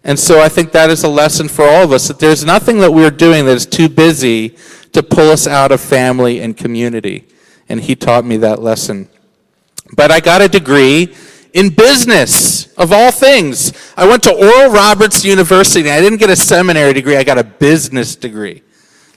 And 0.04 0.20
so 0.20 0.42
I 0.42 0.50
think 0.50 0.72
that 0.72 0.90
is 0.90 1.04
a 1.04 1.08
lesson 1.08 1.48
for 1.48 1.64
all 1.66 1.84
of 1.84 1.92
us 1.92 2.08
that 2.08 2.20
there's 2.20 2.44
nothing 2.44 2.80
that 2.80 2.92
we're 2.92 3.12
doing 3.12 3.46
that 3.46 3.56
is 3.56 3.66
too 3.66 3.88
busy 3.88 4.58
to 4.92 5.02
pull 5.02 5.30
us 5.30 5.48
out 5.48 5.72
of 5.72 5.80
family 5.80 6.42
and 6.42 6.58
community. 6.58 7.26
And 7.70 7.80
he 7.80 7.96
taught 7.96 8.26
me 8.26 8.38
that 8.38 8.62
lesson. 8.62 9.10
But 9.96 10.12
I 10.12 10.20
got 10.20 10.42
a 10.42 10.50
degree 10.50 11.16
in 11.54 11.70
business, 11.70 12.74
of 12.74 12.92
all 12.92 13.12
things. 13.12 13.72
I 13.96 14.08
went 14.08 14.24
to 14.24 14.34
Oral 14.34 14.72
Roberts 14.72 15.24
University. 15.24 15.90
I 15.90 16.02
didn't 16.02 16.18
get 16.18 16.32
a 16.32 16.36
seminary 16.36 16.94
degree, 16.94 17.16
I 17.16 17.24
got 17.24 17.38
a 17.38 17.44
business 17.44 18.16
degree. 18.16 18.64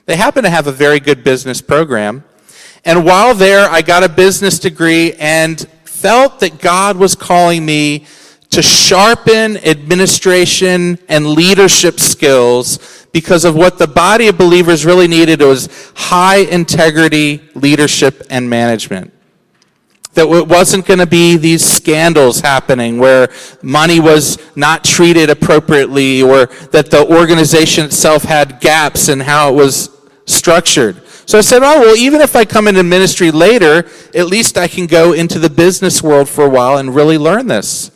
They 0.05 0.17
happen 0.17 0.45
to 0.45 0.51
have 0.51 0.67
a 0.67 0.73
very 0.73 1.01
good 1.01 1.25
business 1.25 1.61
program. 1.61 2.25
And 2.87 3.05
while 3.05 3.35
there, 3.35 3.69
I 3.69 3.83
got 3.83 4.05
a 4.05 4.09
business 4.09 4.59
degree 4.59 5.13
and 5.15 5.61
felt 5.85 6.41
that 6.41 6.61
God 6.61 6.97
was 6.97 7.15
calling 7.15 7.67
me 7.67 8.07
to 8.51 8.63
sharpen 8.63 9.59
administration 9.59 10.99
and 11.09 11.27
leadership 11.27 12.01
skills 12.01 13.07
because 13.13 13.45
of 13.45 13.57
what 13.57 13.79
the 13.79 13.89
body 13.89 14.29
of 14.29 14.39
believers 14.39 14.87
really 14.87 15.09
needed 15.09 15.41
was 15.41 15.93
high 15.97 16.39
integrity 16.39 17.43
leadership 17.55 18.23
and 18.31 18.49
management 18.49 19.13
that 20.17 20.27
it 20.27 20.49
wasn't 20.49 20.87
going 20.87 20.99
to 20.99 21.07
be 21.07 21.37
these 21.37 21.63
scandals 21.63 22.41
happening 22.41 22.99
where 22.99 23.29
money 23.63 24.01
was 24.01 24.39
not 24.57 24.83
treated 24.83 25.29
appropriately 25.29 26.23
or 26.23 26.47
that 26.73 26.91
the 26.91 27.07
organization 27.07 27.85
itself 27.85 28.23
had 28.23 28.59
gaps 28.61 29.11
in 29.11 29.21
how 29.21 29.53
it 29.53 29.55
was 29.55 29.91
structured. 30.25 31.03
So 31.27 31.39
I 31.39 31.41
said, 31.41 31.63
oh, 31.63 31.81
well, 31.81 31.97
even 31.97 32.21
if 32.21 32.37
I 32.37 32.45
come 32.45 32.69
into 32.69 32.83
ministry 32.83 33.31
later, 33.31 33.89
at 34.15 34.27
least 34.27 34.57
I 34.57 34.69
can 34.69 34.87
go 34.87 35.13
into 35.13 35.39
the 35.39 35.51
business 35.51 36.03
world 36.03 36.29
for 36.29 36.45
a 36.45 36.49
while 36.49 36.79
and 36.79 36.95
really 36.95 37.19
learn 37.19 37.49
this. 37.49 37.91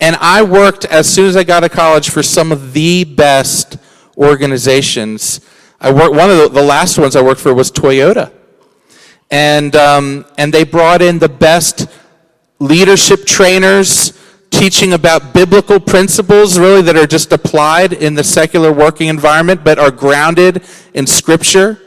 And 0.00 0.16
I 0.16 0.42
worked 0.42 0.84
as 0.84 1.08
soon 1.08 1.26
as 1.26 1.36
I 1.36 1.44
got 1.44 1.60
to 1.60 1.68
college 1.68 2.10
for 2.10 2.22
some 2.22 2.52
of 2.52 2.72
the 2.72 3.04
best 3.04 3.78
organizations. 4.16 5.40
I 5.80 5.92
worked, 5.92 6.14
one 6.14 6.30
of 6.30 6.36
the, 6.36 6.48
the 6.48 6.62
last 6.62 6.98
ones 6.98 7.14
I 7.16 7.22
worked 7.22 7.40
for 7.40 7.54
was 7.54 7.70
Toyota 7.70 8.32
and, 9.30 9.76
um, 9.76 10.24
and 10.36 10.52
they 10.52 10.64
brought 10.64 11.02
in 11.02 11.18
the 11.18 11.28
best 11.28 11.86
leadership 12.58 13.26
trainers 13.26 14.18
teaching 14.50 14.94
about 14.94 15.34
biblical 15.34 15.78
principles 15.78 16.58
really 16.58 16.82
that 16.82 16.96
are 16.96 17.06
just 17.06 17.32
applied 17.32 17.92
in 17.92 18.14
the 18.14 18.24
secular 18.24 18.72
working 18.72 19.08
environment 19.08 19.62
but 19.62 19.78
are 19.78 19.90
grounded 19.90 20.64
in 20.94 21.06
scripture 21.06 21.80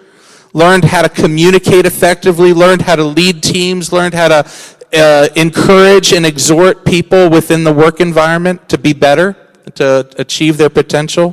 learned 0.53 0.85
how 0.85 1.01
to 1.01 1.09
communicate 1.09 1.85
effectively 1.85 2.53
learned 2.53 2.81
how 2.81 2.95
to 2.95 3.03
lead 3.03 3.41
teams 3.41 3.91
learned 3.91 4.13
how 4.13 4.27
to 4.27 4.51
uh, 4.93 5.27
encourage 5.35 6.11
and 6.11 6.25
exhort 6.25 6.85
people 6.85 7.29
within 7.29 7.63
the 7.63 7.71
work 7.71 7.99
environment 7.99 8.67
to 8.67 8.77
be 8.77 8.93
better 8.93 9.35
to 9.75 10.09
achieve 10.17 10.57
their 10.57 10.69
potential 10.69 11.31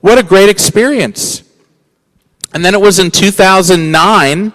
what 0.00 0.18
a 0.18 0.22
great 0.22 0.48
experience 0.48 1.42
and 2.52 2.64
then 2.64 2.74
it 2.74 2.80
was 2.80 2.98
in 2.98 3.10
2009 3.10 4.52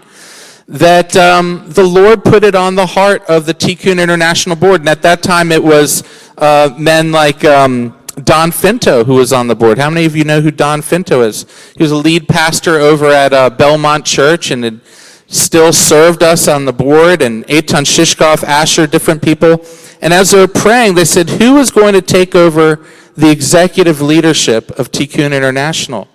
that 0.68 1.16
um, 1.16 1.64
the 1.68 1.84
Lord 1.84 2.24
put 2.24 2.44
it 2.44 2.56
on 2.56 2.76
the 2.76 2.86
heart 2.86 3.24
of 3.30 3.46
the 3.46 3.54
Tikkun 3.54 4.02
International 4.02 4.56
Board. 4.56 4.82
And 4.82 4.90
at 4.90 5.02
that 5.04 5.22
time, 5.22 5.52
it 5.52 5.64
was 5.64 6.04
uh, 6.38 6.74
men 6.78 7.12
like 7.12 7.46
um, 7.46 7.96
Don 8.24 8.52
Finto 8.52 9.06
who 9.06 9.16
was 9.16 9.34
on 9.34 9.48
the 9.48 9.56
board. 9.56 9.78
How 9.78 9.90
many 9.90 10.06
of 10.06 10.16
you 10.16 10.24
know 10.24 10.42
who 10.42 10.52
Don 10.52 10.82
Finto 10.82 11.26
is? 11.26 11.46
He 11.76 11.84
was 11.84 11.92
a 11.92 11.98
lead 11.98 12.28
pastor 12.28 12.78
over 12.78 13.08
at 13.08 13.34
uh, 13.34 13.50
Belmont 13.50 14.06
Church 14.06 14.52
and 14.52 14.64
had 14.64 14.82
still 15.28 15.74
served 15.74 16.24
us 16.24 16.48
on 16.48 16.66
the 16.66 16.74
board, 16.74 17.22
and 17.22 17.46
Eitan 17.48 17.84
Shishkoff, 17.84 18.44
Asher, 18.44 18.88
different 18.88 19.22
people. 19.22 19.66
And 20.02 20.14
as 20.14 20.32
they 20.32 20.40
were 20.40 20.48
praying, 20.48 20.96
they 20.96 21.06
said, 21.06 21.30
Who 21.30 21.58
is 21.58 21.72
going 21.72 21.94
to 21.94 22.02
take 22.02 22.36
over 22.36 22.86
the 23.18 23.32
executive 23.32 24.02
leadership 24.02 24.72
of 24.80 24.92
Tikkun 24.92 25.36
International 25.36 26.08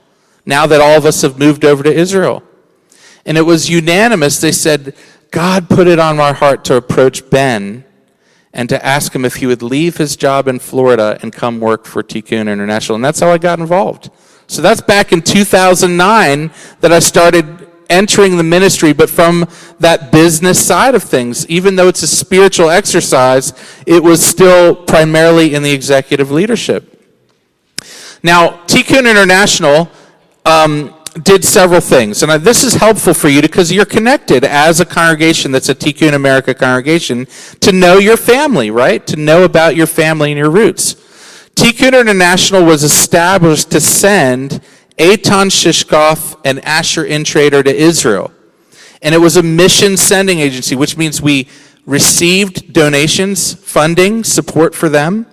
now 0.47 0.67
that 0.67 0.81
all 0.81 0.97
of 0.97 1.05
us 1.05 1.23
have 1.23 1.39
moved 1.39 1.65
over 1.65 1.83
to 1.83 1.93
Israel? 1.93 2.43
And 3.27 3.37
it 3.37 3.43
was 3.43 3.69
unanimous. 3.69 4.41
They 4.41 4.53
said, 4.53 4.95
God 5.31 5.69
put 5.69 5.87
it 5.87 5.99
on 5.99 6.17
my 6.17 6.33
heart 6.33 6.65
to 6.67 6.77
approach 6.77 7.29
Ben 7.31 7.85
and 8.53 8.69
to 8.69 8.85
ask 8.85 9.15
him 9.15 9.25
if 9.25 9.37
he 9.37 9.47
would 9.47 9.63
leave 9.63 9.97
his 9.97 10.17
job 10.17 10.49
in 10.49 10.59
Florida 10.59 11.19
and 11.23 11.33
come 11.33 11.61
work 11.61 11.87
for 11.87 12.03
Tikkun 12.03 12.51
International. 12.53 12.97
And 12.97 13.05
that's 13.05 13.21
how 13.21 13.31
I 13.31 13.39
got 13.39 13.61
involved. 13.61 14.11
So 14.47 14.63
that's 14.63 14.81
back 14.81 15.13
in 15.13 15.23
2009 15.23 16.51
that 16.81 16.93
I 16.93 16.99
started 16.99 17.69
entering 17.89 18.37
the 18.37 18.43
ministry, 18.43 18.93
but 18.93 19.11
from 19.11 19.47
that 19.81 20.11
business 20.13 20.65
side 20.65 20.95
of 20.95 21.03
things. 21.03 21.47
Even 21.49 21.77
though 21.77 21.89
it's 21.89 22.03
a 22.03 22.07
spiritual 22.07 22.71
exercise, 22.71 23.53
it 23.87 24.03
was 24.03 24.25
still 24.25 24.75
primarily 24.75 25.55
in 25.55 25.63
the 25.63 25.73
executive 25.73 26.31
leadership. 26.31 26.97
Now, 28.23 28.65
Tikkun 28.67 29.11
International 29.11 29.89
um, 30.45 30.95
did 31.23 31.45
several 31.45 31.81
things. 31.81 32.23
And 32.23 32.31
this 32.43 32.63
is 32.65 32.75
helpful 32.75 33.15
for 33.15 33.29
you 33.29 33.43
because 33.43 33.73
you're 33.73 33.85
connected 33.85 34.45
as 34.45 34.81
a 34.81 34.85
congregation 34.85 35.53
that's 35.53 35.69
a 35.69 35.75
Tikkun 35.75 36.15
America 36.15 36.55
congregation 36.55 37.27
to 37.61 37.73
know 37.73 37.99
your 37.99 38.17
family, 38.17 38.71
right? 38.71 39.07
To 39.07 39.17
know 39.17 39.45
about 39.45 39.77
your 39.77 39.87
family 39.87 40.31
and 40.31 40.39
your 40.39 40.51
roots. 40.51 40.95
Tikkun 41.55 41.99
International 41.99 42.65
was 42.65 42.83
established 42.83 43.71
to 43.73 43.81
send 43.81 44.61
Eitan 44.99 45.51
Shishkoff 45.51 46.39
and 46.45 46.65
Asher 46.65 47.05
Intrater 47.05 47.65
to 47.65 47.75
Israel. 47.75 48.33
And 49.03 49.15
it 49.15 49.19
was 49.19 49.37
a 49.37 49.43
mission 49.43 49.97
sending 49.97 50.41
agency, 50.41 50.77
which 50.77 50.97
means 50.97 51.23
we 51.23 51.49
received 51.87 52.73
donations, 52.73 53.55
funding, 53.55 54.25
support 54.25 54.75
for 54.75 54.89
them 54.89 55.27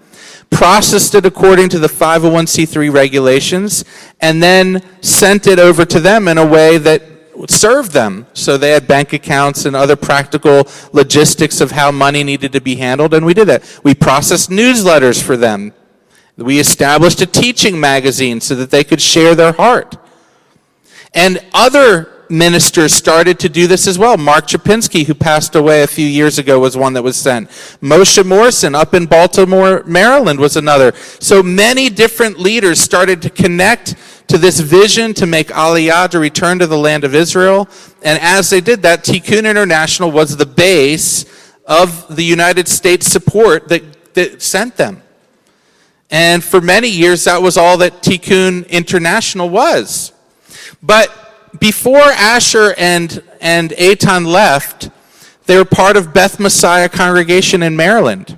processed 0.50 1.14
it 1.16 1.26
according 1.26 1.70
to 1.70 1.80
the 1.80 1.88
501c3 1.88 2.92
regulations, 2.92 3.86
and 4.20 4.42
then 4.42 4.82
sent 5.02 5.48
it 5.48 5.60
over 5.60 5.86
to 5.86 6.00
them 6.00 6.28
in 6.28 6.38
a 6.38 6.46
way 6.46 6.78
that 6.78 7.02
served 7.48 7.92
them. 7.92 8.26
So 8.34 8.58
they 8.58 8.72
had 8.72 8.88
bank 8.88 9.14
accounts 9.14 9.66
and 9.66 9.76
other 9.76 9.96
practical 9.96 10.68
logistics 10.92 11.62
of 11.62 11.72
how 11.72 11.92
money 11.92 12.24
needed 12.24 12.52
to 12.54 12.62
be 12.62 12.76
handled, 12.76 13.14
and 13.14 13.26
we 13.26 13.34
did 13.34 13.48
that. 13.48 13.80
We 13.84 13.94
processed 13.94 14.50
newsletters 14.50 15.22
for 15.22 15.38
them. 15.38 15.74
We 16.36 16.60
established 16.60 17.22
a 17.22 17.26
teaching 17.26 17.80
magazine 17.80 18.42
so 18.42 18.56
that 18.56 18.72
they 18.72 18.84
could 18.84 19.02
share 19.02 19.36
their 19.36 19.54
heart. 19.54 19.98
And 21.14 21.44
other 21.54 22.17
ministers 22.30 22.94
started 22.94 23.40
to 23.40 23.50
do 23.50 23.68
this 23.68 23.88
as 23.88 23.98
well. 23.98 24.18
Mark 24.18 24.48
Chapinski, 24.48 25.06
who 25.06 25.14
passed 25.14 25.56
away 25.56 25.84
a 25.84 25.88
few 25.88 26.06
years 26.06 26.38
ago, 26.38 26.60
was 26.60 26.76
one 26.76 26.94
that 26.94 27.04
was 27.04 27.18
sent. 27.18 27.50
Moshe 27.82 28.26
Morrison 28.26 28.76
up 28.76 28.94
in 28.94 29.06
Baltimore, 29.06 29.84
Maryland 29.86 30.40
was 30.40 30.56
another. 30.56 30.94
So 31.20 31.42
many 31.42 31.90
different 31.90 32.40
leaders 32.40 32.80
started 32.80 33.22
to 33.22 33.30
connect 33.30 33.96
to 34.28 34.38
this 34.38 34.60
vision 34.60 35.14
to 35.16 35.26
make 35.26 35.48
Aliyah 35.48 36.10
to 36.10 36.20
return 36.20 36.60
to 36.60 36.68
the 36.68 36.78
land 36.78 37.04
of 37.04 37.16
Israel. 37.16 37.70
And 38.04 38.20
as 38.22 38.50
they 38.50 38.62
did 38.62 38.82
that, 38.82 39.04
Tikkun 39.04 39.50
International 39.50 40.12
was 40.12 40.36
the 40.36 40.46
base 40.46 41.26
of 41.66 42.16
the 42.16 42.24
United 42.24 42.68
States 42.68 43.08
support 43.08 43.68
that, 43.70 44.14
that 44.14 44.42
sent 44.42 44.76
them. 44.78 45.02
And 46.10 46.44
for 46.44 46.62
many 46.62 46.88
years, 46.88 47.26
that 47.26 47.42
was 47.42 47.58
all 47.58 47.78
that 47.80 48.02
Tikkun 48.02 48.70
International 48.70 49.50
was. 49.50 50.14
But 50.82 51.27
before 51.60 51.98
Asher 51.98 52.74
and, 52.78 53.22
and 53.42 53.72
Eitan 53.72 54.26
left, 54.26 54.90
they 55.46 55.58
were 55.58 55.66
part 55.66 55.98
of 55.98 56.14
Beth 56.14 56.40
Messiah 56.40 56.90
congregation 56.90 57.64
in 57.64 57.76
Maryland. 57.76 58.38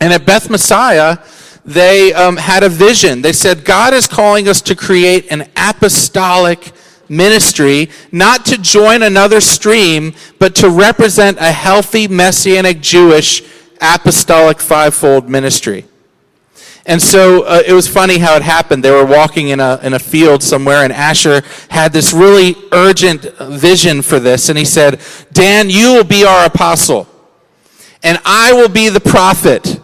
And 0.00 0.12
at 0.12 0.26
Beth 0.26 0.50
Messiah, 0.50 1.18
they 1.64 2.12
um, 2.12 2.36
had 2.36 2.62
a 2.62 2.68
vision. 2.68 3.22
They 3.22 3.32
said, 3.32 3.64
God 3.64 3.94
is 3.94 4.06
calling 4.06 4.48
us 4.48 4.60
to 4.62 4.74
create 4.74 5.30
an 5.30 5.48
apostolic 5.56 6.72
ministry, 7.08 7.90
not 8.12 8.44
to 8.46 8.58
join 8.58 9.02
another 9.02 9.40
stream, 9.40 10.14
but 10.38 10.54
to 10.56 10.68
represent 10.68 11.38
a 11.38 11.52
healthy 11.52 12.08
Messianic 12.08 12.80
Jewish 12.80 13.42
apostolic 13.80 14.60
fivefold 14.60 15.28
ministry. 15.28 15.84
And 16.86 17.00
so 17.00 17.44
uh, 17.44 17.62
it 17.66 17.72
was 17.72 17.88
funny 17.88 18.18
how 18.18 18.36
it 18.36 18.42
happened. 18.42 18.84
They 18.84 18.90
were 18.90 19.06
walking 19.06 19.48
in 19.48 19.60
a, 19.60 19.80
in 19.82 19.94
a 19.94 19.98
field 19.98 20.42
somewhere, 20.42 20.84
and 20.84 20.92
Asher 20.92 21.42
had 21.70 21.92
this 21.92 22.12
really 22.12 22.56
urgent 22.72 23.22
vision 23.40 24.02
for 24.02 24.20
this. 24.20 24.50
And 24.50 24.58
he 24.58 24.66
said, 24.66 25.00
Dan, 25.32 25.70
you 25.70 25.94
will 25.94 26.04
be 26.04 26.24
our 26.24 26.44
apostle, 26.44 27.08
and 28.02 28.18
I 28.26 28.52
will 28.52 28.68
be 28.68 28.90
the 28.90 29.00
prophet. 29.00 29.80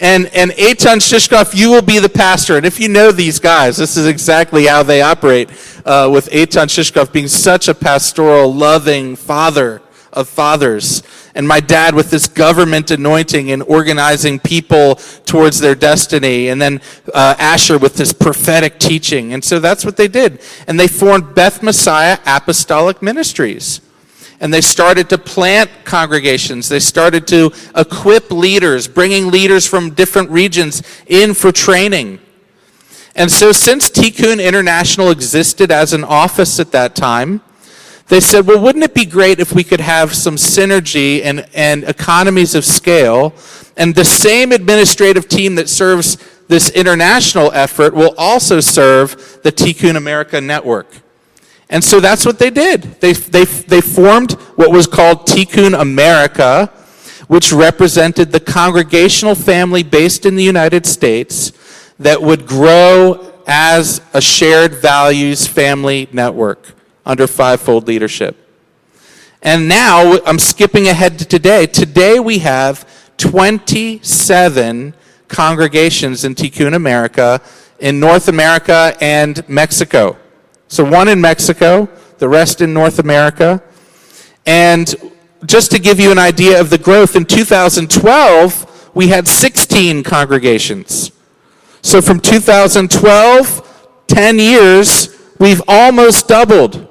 And, 0.00 0.26
and 0.26 0.52
Eitan 0.52 0.98
Shishkoff, 0.98 1.56
you 1.56 1.70
will 1.70 1.82
be 1.82 1.98
the 1.98 2.08
pastor. 2.08 2.56
And 2.56 2.64
if 2.64 2.78
you 2.78 2.88
know 2.88 3.10
these 3.10 3.40
guys, 3.40 3.78
this 3.78 3.96
is 3.96 4.06
exactly 4.06 4.66
how 4.66 4.84
they 4.84 5.02
operate 5.02 5.50
uh, 5.84 6.08
with 6.12 6.28
Eitan 6.30 6.66
Shishkoff 6.66 7.12
being 7.12 7.26
such 7.26 7.66
a 7.66 7.74
pastoral, 7.74 8.54
loving 8.54 9.16
father 9.16 9.82
of 10.12 10.28
fathers 10.28 11.02
and 11.38 11.46
my 11.46 11.60
dad 11.60 11.94
with 11.94 12.10
this 12.10 12.26
government 12.26 12.90
anointing 12.90 13.52
and 13.52 13.62
organizing 13.62 14.40
people 14.40 14.96
towards 15.24 15.60
their 15.60 15.76
destiny, 15.76 16.48
and 16.48 16.60
then 16.60 16.80
uh, 17.14 17.36
Asher 17.38 17.78
with 17.78 17.94
this 17.94 18.12
prophetic 18.12 18.80
teaching. 18.80 19.32
And 19.32 19.44
so 19.44 19.60
that's 19.60 19.84
what 19.84 19.96
they 19.96 20.08
did. 20.08 20.40
And 20.66 20.80
they 20.80 20.88
formed 20.88 21.36
Beth 21.36 21.62
Messiah 21.62 22.18
Apostolic 22.26 23.00
Ministries. 23.02 23.80
And 24.40 24.52
they 24.52 24.60
started 24.60 25.08
to 25.10 25.18
plant 25.18 25.70
congregations. 25.84 26.68
They 26.68 26.80
started 26.80 27.28
to 27.28 27.52
equip 27.76 28.32
leaders, 28.32 28.88
bringing 28.88 29.30
leaders 29.30 29.64
from 29.64 29.94
different 29.94 30.30
regions 30.30 30.82
in 31.06 31.34
for 31.34 31.52
training. 31.52 32.18
And 33.14 33.30
so, 33.30 33.52
since 33.52 33.88
Tikkun 33.90 34.44
International 34.44 35.10
existed 35.10 35.70
as 35.70 35.92
an 35.92 36.02
office 36.02 36.58
at 36.58 36.72
that 36.72 36.96
time, 36.96 37.42
they 38.08 38.20
said, 38.20 38.46
well, 38.46 38.60
wouldn't 38.60 38.84
it 38.84 38.94
be 38.94 39.04
great 39.04 39.38
if 39.38 39.52
we 39.52 39.62
could 39.62 39.80
have 39.80 40.14
some 40.14 40.36
synergy 40.36 41.22
and, 41.22 41.46
and 41.54 41.84
economies 41.84 42.54
of 42.54 42.64
scale? 42.64 43.34
And 43.76 43.94
the 43.94 44.04
same 44.04 44.50
administrative 44.52 45.28
team 45.28 45.56
that 45.56 45.68
serves 45.68 46.16
this 46.48 46.70
international 46.70 47.52
effort 47.52 47.92
will 47.92 48.14
also 48.16 48.60
serve 48.60 49.40
the 49.42 49.52
Tikkun 49.52 49.96
America 49.96 50.40
network. 50.40 50.86
And 51.68 51.84
so 51.84 52.00
that's 52.00 52.24
what 52.24 52.38
they 52.38 52.48
did. 52.48 52.82
They, 53.00 53.12
they, 53.12 53.44
they 53.44 53.82
formed 53.82 54.32
what 54.56 54.70
was 54.70 54.86
called 54.86 55.26
Tikkun 55.26 55.78
America, 55.78 56.72
which 57.28 57.52
represented 57.52 58.32
the 58.32 58.40
congregational 58.40 59.34
family 59.34 59.82
based 59.82 60.24
in 60.24 60.34
the 60.34 60.42
United 60.42 60.86
States 60.86 61.52
that 61.98 62.22
would 62.22 62.46
grow 62.46 63.34
as 63.46 64.00
a 64.14 64.20
shared 64.22 64.76
values 64.76 65.46
family 65.46 66.08
network 66.10 66.77
under 67.08 67.26
fivefold 67.26 67.88
leadership. 67.88 68.36
And 69.42 69.68
now 69.68 70.18
I'm 70.26 70.38
skipping 70.38 70.86
ahead 70.86 71.18
to 71.18 71.24
today. 71.24 71.66
Today 71.66 72.20
we 72.20 72.38
have 72.40 72.88
27 73.16 74.94
congregations 75.26 76.24
in 76.24 76.34
Tikkun 76.34 76.74
America 76.74 77.40
in 77.78 77.98
North 78.00 78.28
America 78.28 78.96
and 79.00 79.48
Mexico. 79.48 80.16
So 80.68 80.84
one 80.84 81.08
in 81.08 81.20
Mexico, 81.20 81.88
the 82.18 82.28
rest 82.28 82.60
in 82.60 82.74
North 82.74 82.98
America. 82.98 83.62
And 84.44 84.94
just 85.46 85.70
to 85.70 85.78
give 85.78 86.00
you 86.00 86.10
an 86.10 86.18
idea 86.18 86.60
of 86.60 86.70
the 86.70 86.78
growth, 86.78 87.14
in 87.16 87.24
2012, 87.24 88.90
we 88.94 89.08
had 89.08 89.28
16 89.28 90.02
congregations. 90.02 91.12
So 91.80 92.02
from 92.02 92.18
2012, 92.20 94.04
10 94.08 94.38
years, 94.38 95.16
we've 95.38 95.62
almost 95.68 96.26
doubled. 96.26 96.87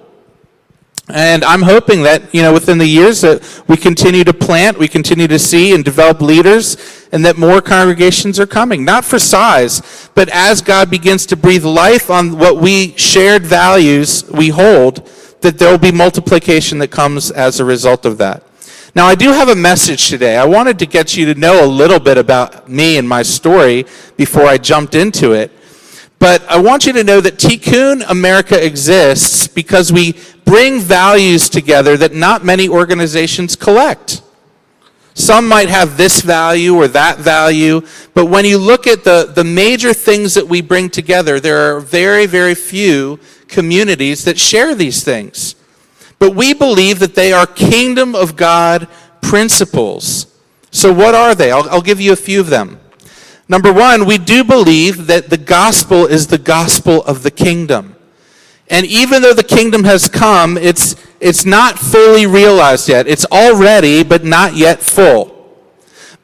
And 1.10 1.46
I'm 1.46 1.62
hoping 1.62 2.04
that, 2.04 2.34
you 2.36 2.42
know, 2.42 2.52
within 2.52 2.78
the 2.78 2.86
years 2.86 3.22
that 3.22 3.64
we 3.68 3.78
continue 3.78 4.26
to 4.26 4.34
plant, 4.34 4.78
we 4.78 4.90
continue 4.90 5.28
to 5.28 5.40
see 5.40 5.74
and 5.74 5.84
develop 5.86 6.22
leaders, 6.22 7.08
and 7.14 7.24
that 7.24 7.38
more 7.38 7.62
congregations 7.62 8.40
are 8.42 8.46
coming. 8.46 8.84
Not 8.84 9.06
for 9.06 9.18
size, 9.18 10.10
but 10.16 10.28
as 10.30 10.62
God 10.62 10.90
begins 10.90 11.26
to 11.28 11.38
breathe 11.38 11.64
life 11.64 12.10
on 12.10 12.38
what 12.38 12.58
we 12.58 12.98
shared 12.98 13.46
values 13.46 14.30
we 14.30 14.50
hold, 14.50 15.10
that 15.42 15.58
there 15.58 15.72
will 15.72 15.78
be 15.78 15.94
multiplication 15.94 16.80
that 16.80 16.90
comes 16.90 17.32
as 17.32 17.62
a 17.62 17.66
result 17.66 18.06
of 18.06 18.18
that. 18.18 18.44
Now, 18.94 19.06
I 19.06 19.16
do 19.16 19.30
have 19.30 19.48
a 19.48 19.56
message 19.56 20.10
today. 20.10 20.38
I 20.38 20.46
wanted 20.46 20.80
to 20.80 20.86
get 20.86 21.16
you 21.16 21.32
to 21.32 21.40
know 21.40 21.64
a 21.64 21.68
little 21.68 22.00
bit 22.00 22.18
about 22.18 22.68
me 22.68 22.98
and 22.98 23.08
my 23.08 23.22
story 23.22 23.86
before 24.18 24.46
I 24.46 24.58
jumped 24.58 24.96
into 24.96 25.34
it. 25.34 25.52
But 26.20 26.44
I 26.50 26.60
want 26.60 26.86
you 26.86 26.94
to 26.94 27.04
know 27.04 27.22
that 27.22 27.38
Tikkun 27.38 28.04
America 28.10 28.64
exists 28.64 29.48
because 29.48 29.92
we 29.92 30.16
bring 30.46 30.80
values 30.80 31.50
together 31.50 31.98
that 31.98 32.14
not 32.14 32.44
many 32.44 32.68
organizations 32.68 33.56
collect. 33.56 34.22
Some 35.14 35.48
might 35.48 35.70
have 35.70 35.98
this 35.98 36.22
value 36.22 36.76
or 36.76 36.88
that 36.90 37.18
value, 37.18 37.82
but 38.14 38.28
when 38.28 38.46
you 38.46 38.60
look 38.60 38.86
at 38.86 39.04
the, 39.04 39.32
the 39.34 39.44
major 39.44 39.94
things 39.94 40.36
that 40.36 40.48
we 40.48 40.62
bring 40.62 40.90
together, 40.90 41.40
there 41.40 41.76
are 41.76 41.80
very, 41.80 42.28
very 42.28 42.54
few 42.54 43.20
communities 43.48 44.26
that 44.26 44.40
share 44.40 44.76
these 44.76 45.04
things. 45.04 45.56
But 46.20 46.36
we 46.36 46.54
believe 46.54 47.00
that 47.00 47.16
they 47.16 47.34
are 47.34 47.48
kingdom 47.48 48.16
of 48.16 48.36
God 48.36 48.88
principles. 49.22 50.28
So, 50.72 50.94
what 50.94 51.16
are 51.16 51.34
they? 51.34 51.52
I'll, 51.52 51.68
I'll 51.70 51.82
give 51.82 52.00
you 52.00 52.14
a 52.14 52.16
few 52.16 52.40
of 52.40 52.50
them. 52.50 52.80
Number 53.50 53.72
one, 53.72 54.06
we 54.06 54.18
do 54.18 54.44
believe 54.44 55.08
that 55.08 55.30
the 55.30 55.38
gospel 55.38 56.06
is 56.06 56.28
the 56.28 56.38
gospel 56.38 57.04
of 57.04 57.24
the 57.24 57.32
kingdom. 57.32 57.96
And 58.70 58.86
even 58.86 59.22
though 59.22 59.34
the 59.34 59.44
kingdom 59.44 59.86
has 59.86 60.10
come, 60.10 60.58
it's, 60.58 60.96
it's 61.22 61.46
not 61.46 61.80
fully 61.80 62.26
realized 62.26 62.90
yet. 62.90 63.08
It's 63.08 63.26
already, 63.26 64.04
but 64.04 64.26
not 64.26 64.56
yet 64.56 64.82
full. 64.82 65.34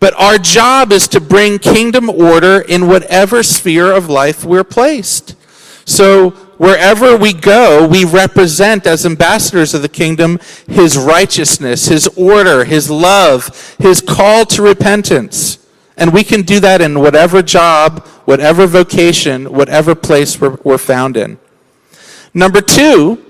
But 0.01 0.13
our 0.15 0.37
job 0.37 0.91
is 0.91 1.07
to 1.09 1.21
bring 1.21 1.59
kingdom 1.59 2.09
order 2.09 2.59
in 2.59 2.89
whatever 2.89 3.41
sphere 3.41 3.93
of 3.93 4.09
life 4.09 4.43
we're 4.43 4.65
placed. 4.65 5.37
So 5.85 6.31
wherever 6.57 7.15
we 7.15 7.31
go, 7.31 7.87
we 7.87 8.03
represent 8.03 8.85
as 8.85 9.05
ambassadors 9.05 9.73
of 9.73 9.81
the 9.81 9.87
kingdom 9.87 10.39
his 10.67 10.97
righteousness, 10.97 11.85
his 11.87 12.07
order, 12.17 12.65
his 12.65 12.89
love, 12.89 13.75
his 13.79 14.01
call 14.01 14.45
to 14.47 14.61
repentance. 14.61 15.62
And 15.97 16.13
we 16.13 16.23
can 16.23 16.41
do 16.41 16.59
that 16.59 16.81
in 16.81 16.99
whatever 16.99 17.41
job, 17.41 18.05
whatever 18.25 18.65
vocation, 18.65 19.53
whatever 19.53 19.95
place 19.95 20.39
we're, 20.41 20.57
we're 20.63 20.77
found 20.77 21.17
in. 21.17 21.37
Number 22.33 22.61
two, 22.61 23.23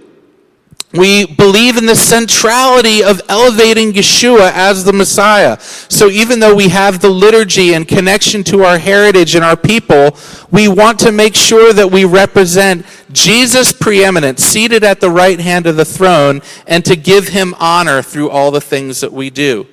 we 0.93 1.26
believe 1.26 1.78
in 1.78 1.88
the 1.88 1.95
centrality 1.95 3.04
of 3.04 3.19
elevating 3.28 3.93
Yeshua 3.93 4.52
as 4.54 4.86
the 4.86 4.93
Messiah. 4.93 5.60
So 5.60 6.08
even 6.08 6.39
though 6.39 6.54
we 6.54 6.69
have 6.69 7.02
the 7.02 7.10
liturgy 7.10 7.73
and 7.73 7.88
connection 7.88 8.43
to 8.45 8.63
our 8.63 8.78
heritage 8.78 9.34
and 9.34 9.43
our 9.43 9.58
people, 9.58 10.15
we 10.52 10.67
want 10.67 10.99
to 10.99 11.12
make 11.12 11.34
sure 11.34 11.73
that 11.73 11.91
we 11.91 12.06
represent 12.06 12.86
Jesus 13.12 13.73
preeminent, 13.73 14.39
seated 14.39 14.84
at 14.84 15.02
the 15.02 15.10
right 15.10 15.39
hand 15.39 15.65
of 15.65 15.78
the 15.78 15.86
throne, 15.86 16.43
and 16.67 16.86
to 16.86 16.95
give 16.95 17.30
him 17.30 17.56
honor 17.60 18.04
through 18.04 18.30
all 18.30 18.52
the 18.52 18.62
things 18.62 19.02
that 19.02 19.12
we 19.12 19.32
do, 19.32 19.65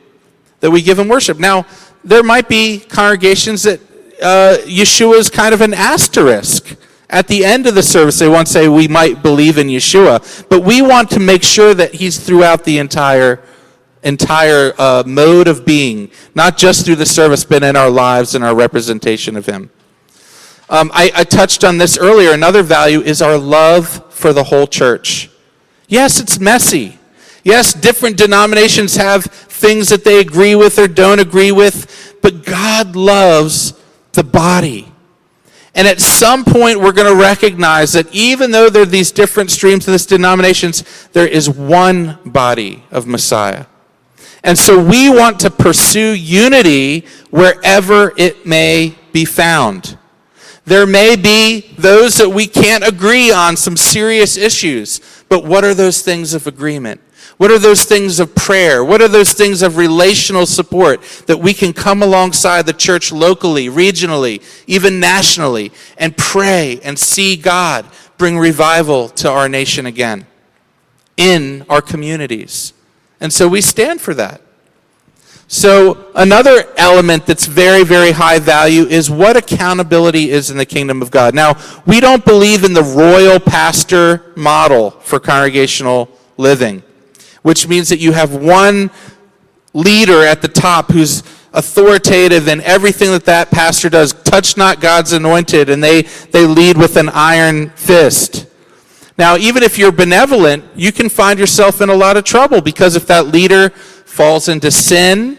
that 0.61 0.71
we 0.71 0.81
give 0.81 0.99
him 0.99 1.09
worship. 1.09 1.39
Now, 1.39 1.67
there 2.05 2.23
might 2.23 2.49
be 2.49 2.81
congregations 2.81 3.63
that 3.65 3.81
uh, 4.23 4.59
Yeshua 4.65 5.15
is 5.15 5.31
kind 5.31 5.55
of 5.55 5.61
an 5.61 5.75
asterisk. 5.75 6.77
At 7.09 7.27
the 7.27 7.45
end 7.45 7.67
of 7.67 7.75
the 7.75 7.83
service, 7.83 8.19
they 8.21 8.29
won't 8.29 8.47
say 8.47 8.69
we 8.69 8.87
might 8.87 9.23
believe 9.23 9.59
in 9.59 9.67
Yeshua, 9.67 10.49
but 10.49 10.63
we 10.63 10.81
want 10.81 11.11
to 11.11 11.21
make 11.21 11.43
sure 11.43 11.75
that 11.75 11.95
he's 11.95 12.19
throughout 12.19 12.65
the 12.65 12.79
entire 12.79 13.43
entire 14.03 14.73
uh, 14.79 15.03
mode 15.07 15.47
of 15.47 15.67
being, 15.67 16.11
not 16.35 16.57
just 16.57 16.87
through 16.87 16.97
the 16.97 17.05
service, 17.05 17.45
but 17.45 17.63
in 17.63 17.77
our 17.77 17.91
lives 17.91 18.35
and 18.35 18.43
our 18.43 18.55
representation 18.55 19.37
of 19.37 19.45
him. 19.45 19.71
Um, 20.71 20.91
I, 20.95 21.13
I 21.15 21.25
touched 21.25 21.65
on 21.65 21.79
this 21.79 21.99
earlier. 21.99 22.33
Another 22.33 22.63
value 22.63 23.01
is 23.01 23.21
our 23.21 23.37
love 23.37 24.15
for 24.15 24.33
the 24.33 24.45
whole 24.45 24.67
church. 24.67 25.29
Yes, 25.89 26.21
it's 26.21 26.39
messy. 26.39 26.99
Yes, 27.43 27.73
different 27.73 28.17
denominations 28.17 28.97
have 28.97 29.40
things 29.61 29.89
that 29.91 30.05
they 30.05 30.21
agree 30.21 30.55
with 30.55 30.79
or 30.79 30.89
don't 30.89 31.21
agree 31.21 31.53
with, 31.53 32.17
but 32.23 32.45
God 32.45 32.97
loves 32.97 33.75
the 34.13 34.25
body. 34.25 34.93
And 35.75 35.87
at 35.87 36.01
some 36.01 36.45
point, 36.45 36.81
we're 36.81 36.93
going 36.93 37.13
to 37.13 37.21
recognize 37.21 37.93
that 37.93 38.13
even 38.13 38.51
though 38.51 38.69
there 38.69 38.83
are 38.83 38.87
these 38.87 39.13
different 39.13 39.51
streams 39.51 39.87
of 39.87 39.93
this 39.93 40.05
denominations, 40.07 41.09
there 41.13 41.27
is 41.27 41.49
one 41.49 42.19
body 42.25 42.85
of 42.91 43.07
Messiah. 43.07 43.67
And 44.43 44.59
so 44.59 44.83
we 44.83 45.09
want 45.09 45.39
to 45.41 45.51
pursue 45.51 46.13
unity 46.13 47.07
wherever 47.31 48.13
it 48.17 48.47
may 48.47 48.97
be 49.13 49.25
found. 49.25 49.97
There 50.65 50.87
may 50.87 51.17
be 51.17 51.73
those 51.79 52.17
that 52.19 52.31
we 52.31 52.47
can't 52.47 52.87
agree 52.87 53.31
on 53.31 53.57
some 53.57 53.77
serious 53.77 54.37
issues, 54.37 55.01
but 55.29 55.45
what 55.45 55.65
are 55.65 55.75
those 55.75 56.03
things 56.03 56.35
of 56.35 56.47
agreement? 56.47 57.01
What 57.41 57.51
are 57.51 57.59
those 57.59 57.85
things 57.85 58.21
of 58.21 58.35
prayer? 58.35 58.85
What 58.85 59.01
are 59.01 59.09
those 59.09 59.33
things 59.33 59.63
of 59.63 59.79
relational 59.79 60.45
support 60.45 61.01
that 61.25 61.39
we 61.39 61.55
can 61.55 61.73
come 61.73 62.03
alongside 62.03 62.67
the 62.67 62.75
church 62.75 63.13
locally, 63.13 63.69
regionally, 63.69 64.43
even 64.67 65.01
nationally, 65.01 65.73
and 65.97 66.15
pray 66.15 66.81
and 66.85 66.99
see 66.99 67.37
God 67.37 67.87
bring 68.19 68.37
revival 68.37 69.09
to 69.09 69.31
our 69.31 69.49
nation 69.49 69.87
again 69.87 70.27
in 71.17 71.65
our 71.71 71.81
communities? 71.81 72.75
And 73.21 73.33
so 73.33 73.49
we 73.49 73.63
stand 73.63 74.03
for 74.03 74.13
that. 74.13 74.43
So, 75.49 76.11
another 76.15 76.71
element 76.77 77.25
that's 77.25 77.47
very, 77.47 77.85
very 77.85 78.11
high 78.11 78.39
value 78.39 78.83
is 78.83 79.11
what 79.11 79.39
accountability 79.39 80.29
is 80.29 80.51
in 80.51 80.59
the 80.59 80.67
kingdom 80.67 81.01
of 81.01 81.11
God. 81.11 81.35
Now, 81.35 81.55
we 81.87 82.01
don't 82.01 82.23
believe 82.23 82.65
in 82.65 82.75
the 82.75 82.83
royal 82.83 83.41
pastor 83.41 84.31
model 84.37 84.91
for 84.91 85.19
congregational 85.19 86.11
living 86.37 86.83
which 87.43 87.69
means 87.69 87.89
that 87.89 87.99
you 87.99 88.13
have 88.13 88.35
one 88.35 88.91
leader 89.73 90.25
at 90.25 90.43
the 90.43 90.49
top 90.49 90.91
who's 90.93 91.23
authoritative 91.53 92.49
in 92.49 92.61
everything 92.61 93.11
that 93.11 93.25
that 93.25 93.51
pastor 93.51 93.89
does. 93.89 94.13
Touch 94.13 94.57
not 94.57 94.81
God's 94.81 95.13
anointed, 95.13 95.69
and 95.69 95.83
they, 95.83 96.03
they 96.33 96.47
lead 96.47 96.77
with 96.77 96.97
an 96.97 97.09
iron 97.09 97.71
fist. 97.71 98.47
Now, 99.19 99.37
even 99.37 99.63
if 99.63 99.77
you're 99.77 99.93
benevolent, 99.93 100.65
you 100.75 100.93
can 100.93 101.09
find 101.09 101.39
yourself 101.39 101.81
in 101.81 101.91
a 101.91 101.95
lot 101.95 102.17
of 102.17 102.25
trouble 102.25 102.61
because 102.61 102.97
if 102.97 103.07
that 103.09 103.27
leader 103.27 103.71
falls 103.71 104.49
into 104.49 104.71
sin, 104.71 105.37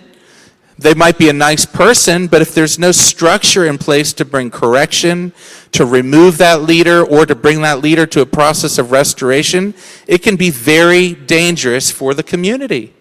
they 0.82 0.96
might 0.96 1.20
be 1.20 1.30
a 1.30 1.34
nice 1.34 1.63
person, 1.63 2.26
but 2.26 2.41
if 2.41 2.56
there's 2.56 2.80
no 2.80 2.91
structure 2.91 3.65
in 3.65 3.78
place 3.78 4.13
to 4.13 4.26
bring 4.26 4.50
correction, 4.50 5.32
to 5.74 5.86
remove 5.86 6.39
that 6.39 6.63
leader, 6.63 7.06
or 7.06 7.28
to 7.28 7.36
bring 7.36 7.62
that 7.62 7.82
leader 7.82 8.08
to 8.08 8.22
a 8.22 8.26
process 8.26 8.80
of 8.80 8.91
restoration, 8.91 9.76
it 10.08 10.24
can 10.24 10.36
be 10.36 10.50
very 10.50 11.13
dangerous 11.13 11.91
for 11.91 12.15
the 12.15 12.24
community. 12.24 12.94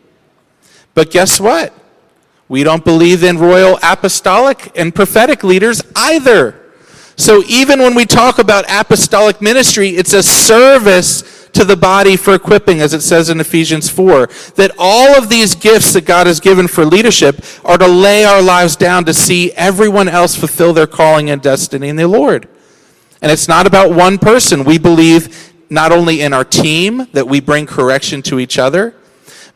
But 0.92 1.10
guess 1.10 1.40
what? 1.40 1.72
We 2.48 2.64
don't 2.64 2.84
believe 2.84 3.24
in 3.24 3.38
royal 3.38 3.78
apostolic 3.82 4.70
and 4.76 4.94
prophetic 4.94 5.42
leaders 5.42 5.82
either. 5.96 6.60
So 7.16 7.42
even 7.48 7.80
when 7.80 7.94
we 7.94 8.04
talk 8.04 8.38
about 8.38 8.66
apostolic 8.68 9.40
ministry, 9.40 9.90
it's 9.90 10.12
a 10.12 10.22
service 10.22 11.39
to 11.52 11.64
the 11.64 11.76
body 11.76 12.16
for 12.16 12.34
equipping, 12.34 12.80
as 12.80 12.94
it 12.94 13.00
says 13.00 13.30
in 13.30 13.40
Ephesians 13.40 13.88
4. 13.88 14.26
That 14.56 14.72
all 14.78 15.16
of 15.16 15.28
these 15.28 15.54
gifts 15.54 15.92
that 15.92 16.04
God 16.04 16.26
has 16.26 16.40
given 16.40 16.68
for 16.68 16.84
leadership 16.84 17.44
are 17.64 17.78
to 17.78 17.86
lay 17.86 18.24
our 18.24 18.42
lives 18.42 18.76
down 18.76 19.04
to 19.04 19.14
see 19.14 19.52
everyone 19.52 20.08
else 20.08 20.34
fulfill 20.34 20.72
their 20.72 20.86
calling 20.86 21.30
and 21.30 21.42
destiny 21.42 21.88
in 21.88 21.96
the 21.96 22.08
Lord. 22.08 22.48
And 23.22 23.30
it's 23.30 23.48
not 23.48 23.66
about 23.66 23.92
one 23.92 24.18
person. 24.18 24.64
We 24.64 24.78
believe 24.78 25.52
not 25.68 25.92
only 25.92 26.20
in 26.20 26.32
our 26.32 26.44
team 26.44 27.06
that 27.12 27.28
we 27.28 27.40
bring 27.40 27.66
correction 27.66 28.22
to 28.22 28.40
each 28.40 28.58
other, 28.58 28.94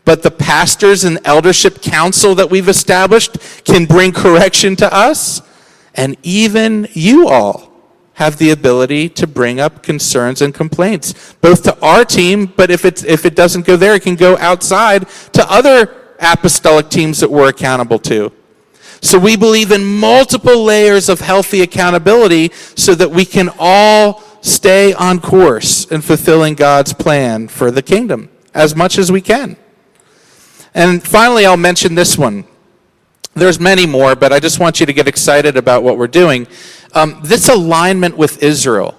but 0.04 0.22
the 0.22 0.30
pastors 0.30 1.04
and 1.04 1.18
eldership 1.24 1.80
council 1.80 2.34
that 2.34 2.50
we've 2.50 2.68
established 2.68 3.64
can 3.64 3.86
bring 3.86 4.12
correction 4.12 4.76
to 4.76 4.94
us. 4.94 5.40
And 5.94 6.16
even 6.22 6.88
you 6.92 7.28
all 7.28 7.73
have 8.14 8.38
the 8.38 8.50
ability 8.50 9.08
to 9.08 9.26
bring 9.26 9.60
up 9.60 9.82
concerns 9.82 10.40
and 10.40 10.54
complaints, 10.54 11.34
both 11.40 11.62
to 11.64 11.78
our 11.80 12.04
team, 12.04 12.46
but 12.46 12.70
if, 12.70 12.84
it's, 12.84 13.04
if 13.04 13.24
it 13.26 13.34
doesn't 13.34 13.66
go 13.66 13.76
there, 13.76 13.94
it 13.94 14.02
can 14.02 14.14
go 14.14 14.36
outside 14.38 15.08
to 15.32 15.50
other 15.50 16.14
apostolic 16.20 16.88
teams 16.88 17.20
that 17.20 17.30
we're 17.30 17.48
accountable 17.48 17.98
to. 17.98 18.32
So 19.00 19.18
we 19.18 19.36
believe 19.36 19.70
in 19.70 19.84
multiple 19.84 20.64
layers 20.64 21.08
of 21.08 21.20
healthy 21.20 21.60
accountability 21.60 22.52
so 22.74 22.94
that 22.94 23.10
we 23.10 23.24
can 23.24 23.50
all 23.58 24.22
stay 24.40 24.94
on 24.94 25.20
course 25.20 25.84
in 25.86 26.00
fulfilling 26.00 26.54
God's 26.54 26.92
plan 26.92 27.48
for 27.48 27.70
the 27.70 27.82
kingdom 27.82 28.30
as 28.54 28.76
much 28.76 28.96
as 28.96 29.10
we 29.10 29.20
can. 29.20 29.56
And 30.72 31.02
finally, 31.02 31.46
I'll 31.46 31.56
mention 31.56 31.94
this 31.94 32.16
one. 32.16 32.44
There's 33.34 33.58
many 33.58 33.84
more, 33.84 34.14
but 34.14 34.32
I 34.32 34.38
just 34.38 34.60
want 34.60 34.80
you 34.80 34.86
to 34.86 34.92
get 34.92 35.08
excited 35.08 35.56
about 35.56 35.82
what 35.82 35.98
we're 35.98 36.06
doing. 36.06 36.46
Um, 36.94 37.20
this 37.22 37.48
alignment 37.48 38.16
with 38.16 38.42
Israel 38.42 38.96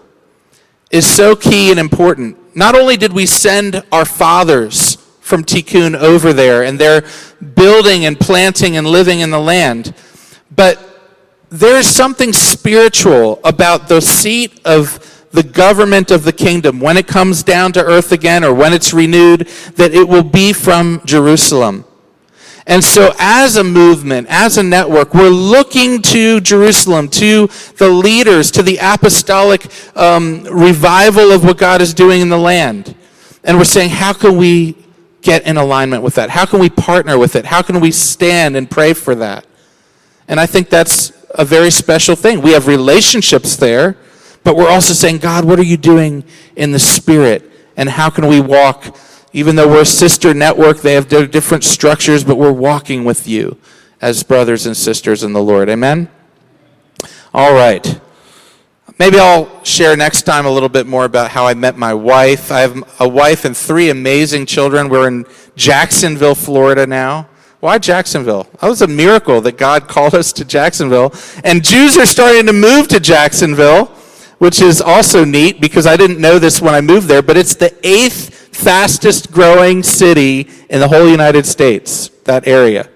is 0.91 1.05
so 1.05 1.36
key 1.36 1.71
and 1.71 1.79
important. 1.79 2.55
Not 2.55 2.75
only 2.75 2.97
did 2.97 3.13
we 3.13 3.25
send 3.25 3.84
our 3.91 4.05
fathers 4.05 4.95
from 5.21 5.43
Tikkun 5.43 5.95
over 5.95 6.34
there, 6.34 6.63
and 6.63 6.77
they're 6.77 7.03
building 7.55 8.05
and 8.05 8.19
planting 8.19 8.77
and 8.77 8.86
living 8.86 9.21
in 9.21 9.31
the 9.31 9.39
land, 9.39 9.93
but 10.55 10.79
there's 11.49 11.88
something 11.88 12.34
spiritual 12.34 13.39
about 13.43 13.88
the 13.88 14.01
seat 14.01 14.62
of 14.65 14.99
the 15.31 15.43
government 15.43 16.12
of 16.12 16.23
the 16.23 16.31
kingdom, 16.31 16.79
when 16.79 16.97
it 16.97 17.08
comes 17.08 17.43
down 17.43 17.73
to 17.73 17.84
earth 17.84 18.12
again 18.12 18.43
or 18.43 18.53
when 18.53 18.73
it's 18.73 18.93
renewed, 18.93 19.41
that 19.75 19.93
it 19.93 20.08
will 20.08 20.23
be 20.23 20.53
from 20.53 21.01
Jerusalem. 21.05 21.86
And 22.67 22.84
so, 22.84 23.13
as 23.19 23.58
a 23.58 23.63
movement, 23.63 24.28
as 24.30 24.58
a 24.58 24.63
network, 24.63 25.13
we're 25.13 25.30
looking 25.30 26.01
to 26.01 26.41
Jerusalem, 26.41 27.10
to 27.10 27.47
the 27.78 27.89
leaders, 27.89 28.49
to 28.51 28.63
the 28.63 28.80
apostolic 28.82 29.67
um, 29.95 30.43
revival 30.45 31.32
of 31.32 31.43
what 31.43 31.60
God 31.60 31.80
is 31.82 31.93
doing 31.93 32.21
in 32.21 32.30
the 32.30 32.39
land. 32.39 32.95
And 33.43 33.60
we're 33.60 33.65
saying, 33.65 33.91
how 33.91 34.13
can 34.13 34.38
we 34.38 34.75
get 35.21 35.45
in 35.45 35.58
alignment 35.58 36.01
with 36.01 36.15
that? 36.15 36.32
How 36.32 36.45
can 36.45 36.60
we 36.60 36.69
partner 36.69 37.17
with 37.19 37.36
it? 37.36 37.45
How 37.45 37.62
can 37.62 37.80
we 37.80 37.91
stand 37.91 38.58
and 38.58 38.69
pray 38.69 38.93
for 38.93 39.13
that? 39.15 39.45
And 40.28 40.39
I 40.39 40.47
think 40.47 40.69
that's 40.69 41.12
a 41.32 41.45
very 41.45 41.69
special 41.69 42.15
thing. 42.15 42.41
We 42.41 42.54
have 42.54 42.67
relationships 42.67 43.56
there, 43.56 43.97
but 44.43 44.56
we're 44.56 44.69
also 44.69 44.93
saying, 44.93 45.19
God, 45.19 45.45
what 45.45 45.60
are 45.60 45.63
you 45.63 45.78
doing 45.78 46.23
in 46.56 46.71
the 46.71 46.80
Spirit? 46.80 47.51
And 47.78 47.89
how 47.89 48.10
can 48.10 48.28
we 48.28 48.39
walk, 48.39 48.97
even 49.36 49.58
though 49.58 49.67
we're 49.67 49.82
a 49.82 49.86
sister 49.86 50.34
network, 50.34 50.78
they 50.78 50.93
have 50.93 51.10
different 51.10 51.65
structures, 51.65 52.24
but 52.24 52.38
we're 52.38 52.54
walking 52.54 53.04
with 53.04 53.28
you 53.28 53.58
as 54.00 54.24
brothers 54.24 54.65
and 54.65 54.78
sisters 54.78 55.24
in 55.26 55.34
the 55.34 55.43
Lord. 55.43 55.67
Amen? 55.67 56.10
All 57.34 57.54
right. 57.54 58.00
Maybe 58.98 59.19
I'll 59.19 59.62
share 59.65 59.98
next 59.98 60.21
time 60.21 60.45
a 60.45 60.50
little 60.50 60.69
bit 60.69 60.88
more 60.88 61.04
about 61.04 61.32
how 61.32 61.45
I 61.45 61.54
met 61.54 61.78
my 61.78 61.93
wife. 61.93 62.50
I 62.50 62.62
have 62.62 62.82
a 63.02 63.10
wife 63.10 63.43
and 63.43 63.58
three 63.58 63.89
amazing 63.89 64.45
children. 64.45 64.88
We're 64.88 65.10
in 65.10 65.26
Jacksonville, 65.58 66.36
Florida 66.36 66.88
now. 66.88 67.28
Why 67.60 67.78
Jacksonville? 67.78 68.48
That 68.62 68.69
was 68.69 68.84
a 68.84 68.88
miracle 68.88 69.41
that 69.41 69.58
God 69.58 69.88
called 69.89 70.15
us 70.15 70.32
to 70.32 70.45
Jacksonville. 70.45 71.13
And 71.43 71.62
Jews 71.62 71.98
are 71.98 72.06
starting 72.06 72.45
to 72.45 72.54
move 72.54 72.88
to 72.88 73.02
Jacksonville 73.02 73.91
which 74.38 74.62
is 74.62 74.82
also 74.82 75.24
neat 75.24 75.62
because 75.62 75.88
I 75.88 75.95
didn't 75.95 76.19
know 76.19 76.39
this 76.39 76.62
when 76.62 76.74
I 76.74 76.82
moved 76.82 77.08
there, 77.08 77.21
but 77.21 77.38
it's 77.38 77.56
the 77.56 77.74
eighth 77.88 78.44
fastest 78.55 79.31
growing 79.31 79.83
city 79.83 80.49
in 80.69 80.79
the 80.79 80.87
whole 80.87 81.07
United 81.07 81.45
States, 81.45 82.09
that 82.23 82.47
area. 82.47 82.89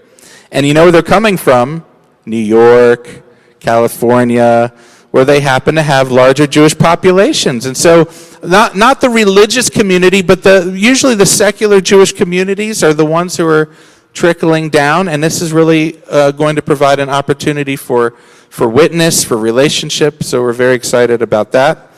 And 0.51 0.65
you 0.65 0.73
know 0.73 0.83
where 0.83 0.91
they're 0.91 1.01
coming 1.01 1.37
from? 1.37 1.85
New 2.25 2.37
York, 2.37 3.23
California, 3.59 4.73
where 5.11 5.25
they 5.25 5.41
happen 5.41 5.75
to 5.75 5.83
have 5.83 6.11
larger 6.11 6.47
Jewish 6.47 6.77
populations. 6.77 7.65
And 7.65 7.75
so, 7.75 8.09
not, 8.43 8.75
not 8.75 9.01
the 9.01 9.09
religious 9.09 9.69
community, 9.69 10.21
but 10.21 10.43
the, 10.43 10.73
usually 10.75 11.15
the 11.15 11.25
secular 11.25 11.81
Jewish 11.81 12.13
communities 12.13 12.83
are 12.83 12.93
the 12.93 13.05
ones 13.05 13.37
who 13.37 13.47
are 13.47 13.69
trickling 14.13 14.69
down. 14.69 15.07
And 15.07 15.23
this 15.23 15.41
is 15.41 15.51
really 15.51 16.01
uh, 16.09 16.31
going 16.31 16.55
to 16.55 16.61
provide 16.61 16.99
an 16.99 17.09
opportunity 17.09 17.75
for 17.75 18.15
for 18.49 18.67
witness, 18.67 19.23
for 19.23 19.37
relationship. 19.37 20.23
So 20.23 20.41
we're 20.41 20.53
very 20.53 20.75
excited 20.75 21.21
about 21.21 21.51
that. 21.51 21.91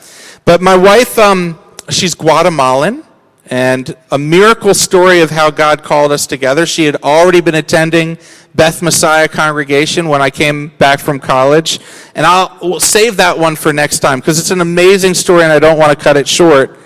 But 0.44 0.60
my 0.60 0.76
wife, 0.76 1.18
um, 1.18 1.58
she's 1.88 2.14
Guatemalan, 2.14 3.04
and 3.52 3.94
a 4.10 4.16
miracle 4.16 4.72
story 4.72 5.20
of 5.20 5.28
how 5.28 5.50
God 5.50 5.82
called 5.82 6.10
us 6.10 6.26
together. 6.26 6.64
She 6.64 6.86
had 6.86 6.96
already 7.02 7.42
been 7.42 7.56
attending 7.56 8.16
Beth 8.54 8.80
Messiah 8.80 9.28
congregation 9.28 10.08
when 10.08 10.22
I 10.22 10.30
came 10.30 10.68
back 10.78 11.00
from 11.00 11.20
college. 11.20 11.78
And 12.14 12.24
I'll 12.24 12.56
we'll 12.62 12.80
save 12.80 13.18
that 13.18 13.38
one 13.38 13.54
for 13.54 13.70
next 13.70 13.98
time 13.98 14.20
because 14.20 14.38
it's 14.38 14.52
an 14.52 14.62
amazing 14.62 15.12
story 15.12 15.42
and 15.42 15.52
I 15.52 15.58
don't 15.58 15.78
want 15.78 15.96
to 15.96 16.02
cut 16.02 16.16
it 16.16 16.26
short. 16.26 16.78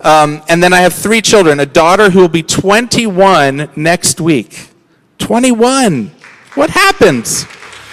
Um, 0.00 0.42
and 0.48 0.60
then 0.60 0.72
I 0.72 0.80
have 0.80 0.92
three 0.92 1.20
children 1.20 1.60
a 1.60 1.66
daughter 1.66 2.10
who 2.10 2.18
will 2.18 2.28
be 2.28 2.42
21 2.42 3.70
next 3.76 4.20
week. 4.20 4.70
21. 5.18 6.10
What 6.54 6.70
happens? 6.70 7.46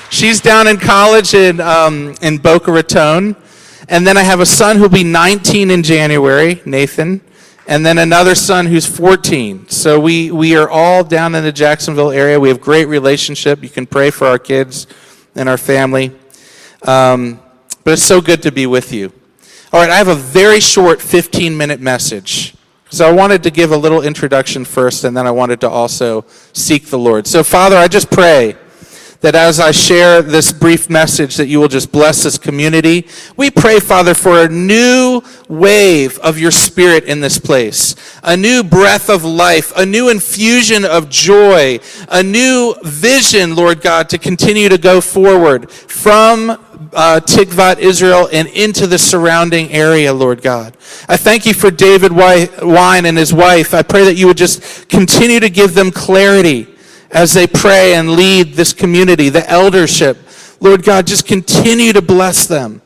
She's 0.09 0.41
down 0.41 0.65
in 0.65 0.77
college 0.77 1.35
in, 1.35 1.61
um, 1.61 2.15
in 2.23 2.39
Boca 2.39 2.71
Raton. 2.71 3.35
And 3.87 4.07
then 4.07 4.17
I 4.17 4.23
have 4.23 4.39
a 4.39 4.47
son 4.47 4.77
who'll 4.77 4.89
be 4.89 5.03
19 5.03 5.69
in 5.69 5.83
January, 5.83 6.59
Nathan. 6.65 7.21
And 7.69 7.85
then 7.85 7.99
another 7.99 8.33
son 8.33 8.65
who's 8.65 8.87
14. 8.87 9.69
So 9.69 9.99
we, 9.99 10.31
we 10.31 10.55
are 10.55 10.67
all 10.67 11.03
down 11.03 11.35
in 11.35 11.43
the 11.43 11.51
Jacksonville 11.51 12.09
area. 12.09 12.39
We 12.39 12.49
have 12.49 12.59
great 12.59 12.85
relationship. 12.85 13.61
You 13.61 13.69
can 13.69 13.85
pray 13.85 14.09
for 14.09 14.25
our 14.25 14.39
kids 14.39 14.87
and 15.35 15.47
our 15.47 15.55
family. 15.55 16.11
Um, 16.87 17.39
but 17.83 17.93
it's 17.93 18.01
so 18.01 18.21
good 18.21 18.41
to 18.41 18.51
be 18.51 18.65
with 18.65 18.91
you. 18.91 19.13
All 19.71 19.79
right, 19.79 19.91
I 19.91 19.97
have 19.97 20.07
a 20.07 20.15
very 20.15 20.59
short 20.59 20.99
15 20.99 21.55
minute 21.55 21.79
message. 21.79 22.55
So 22.89 23.07
I 23.07 23.11
wanted 23.11 23.43
to 23.43 23.51
give 23.51 23.71
a 23.71 23.77
little 23.77 24.01
introduction 24.01 24.65
first, 24.65 25.03
and 25.03 25.15
then 25.15 25.27
I 25.27 25.31
wanted 25.31 25.61
to 25.61 25.69
also 25.69 26.25
seek 26.53 26.87
the 26.87 26.97
Lord. 26.97 27.27
So, 27.27 27.43
Father, 27.43 27.77
I 27.77 27.87
just 27.87 28.09
pray 28.09 28.57
that 29.21 29.35
as 29.35 29.59
I 29.59 29.71
share 29.71 30.21
this 30.21 30.53
brief 30.53 30.89
message 30.89 31.35
that 31.37 31.47
you 31.47 31.59
will 31.59 31.67
just 31.67 31.91
bless 31.91 32.23
this 32.23 32.37
community. 32.37 33.05
We 33.35 33.51
pray, 33.51 33.79
Father, 33.79 34.13
for 34.13 34.43
a 34.43 34.47
new 34.47 35.21
wave 35.49 36.17
of 36.19 36.37
your 36.37 36.51
spirit 36.51 37.03
in 37.03 37.19
this 37.19 37.37
place, 37.37 37.95
a 38.23 38.37
new 38.37 38.63
breath 38.63 39.09
of 39.09 39.25
life, 39.25 39.73
a 39.75 39.85
new 39.85 40.09
infusion 40.09 40.85
of 40.85 41.09
joy, 41.09 41.79
a 42.07 42.23
new 42.23 42.75
vision, 42.83 43.55
Lord 43.55 43.81
God, 43.81 44.07
to 44.09 44.17
continue 44.17 44.69
to 44.69 44.77
go 44.77 45.01
forward 45.01 45.69
from 45.69 46.65
uh, 46.93 47.19
Israel, 47.79 48.29
and 48.31 48.47
into 48.47 48.87
the 48.87 48.97
surrounding 48.97 49.71
area, 49.71 50.13
Lord 50.13 50.41
God. 50.41 50.77
I 51.07 51.17
thank 51.17 51.45
you 51.45 51.53
for 51.53 51.69
David 51.69 52.11
Wine 52.13 53.05
and 53.05 53.17
his 53.17 53.33
wife. 53.33 53.73
I 53.73 53.83
pray 53.83 54.05
that 54.05 54.15
you 54.15 54.27
would 54.27 54.37
just 54.37 54.87
continue 54.87 55.39
to 55.41 55.49
give 55.49 55.73
them 55.73 55.91
clarity 55.91 56.67
as 57.11 57.33
they 57.33 57.47
pray 57.47 57.95
and 57.95 58.11
lead 58.11 58.53
this 58.53 58.73
community, 58.73 59.29
the 59.29 59.47
eldership. 59.49 60.17
Lord 60.59 60.83
God, 60.83 61.07
just 61.07 61.25
continue 61.25 61.93
to 61.93 62.01
bless 62.01 62.47
them 62.47 62.81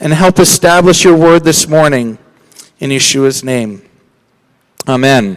and 0.00 0.12
help 0.12 0.38
establish 0.38 1.04
your 1.04 1.16
word 1.16 1.44
this 1.44 1.68
morning 1.68 2.18
in 2.78 2.90
Yeshua's 2.90 3.44
name. 3.44 3.82
Amen. 4.88 5.36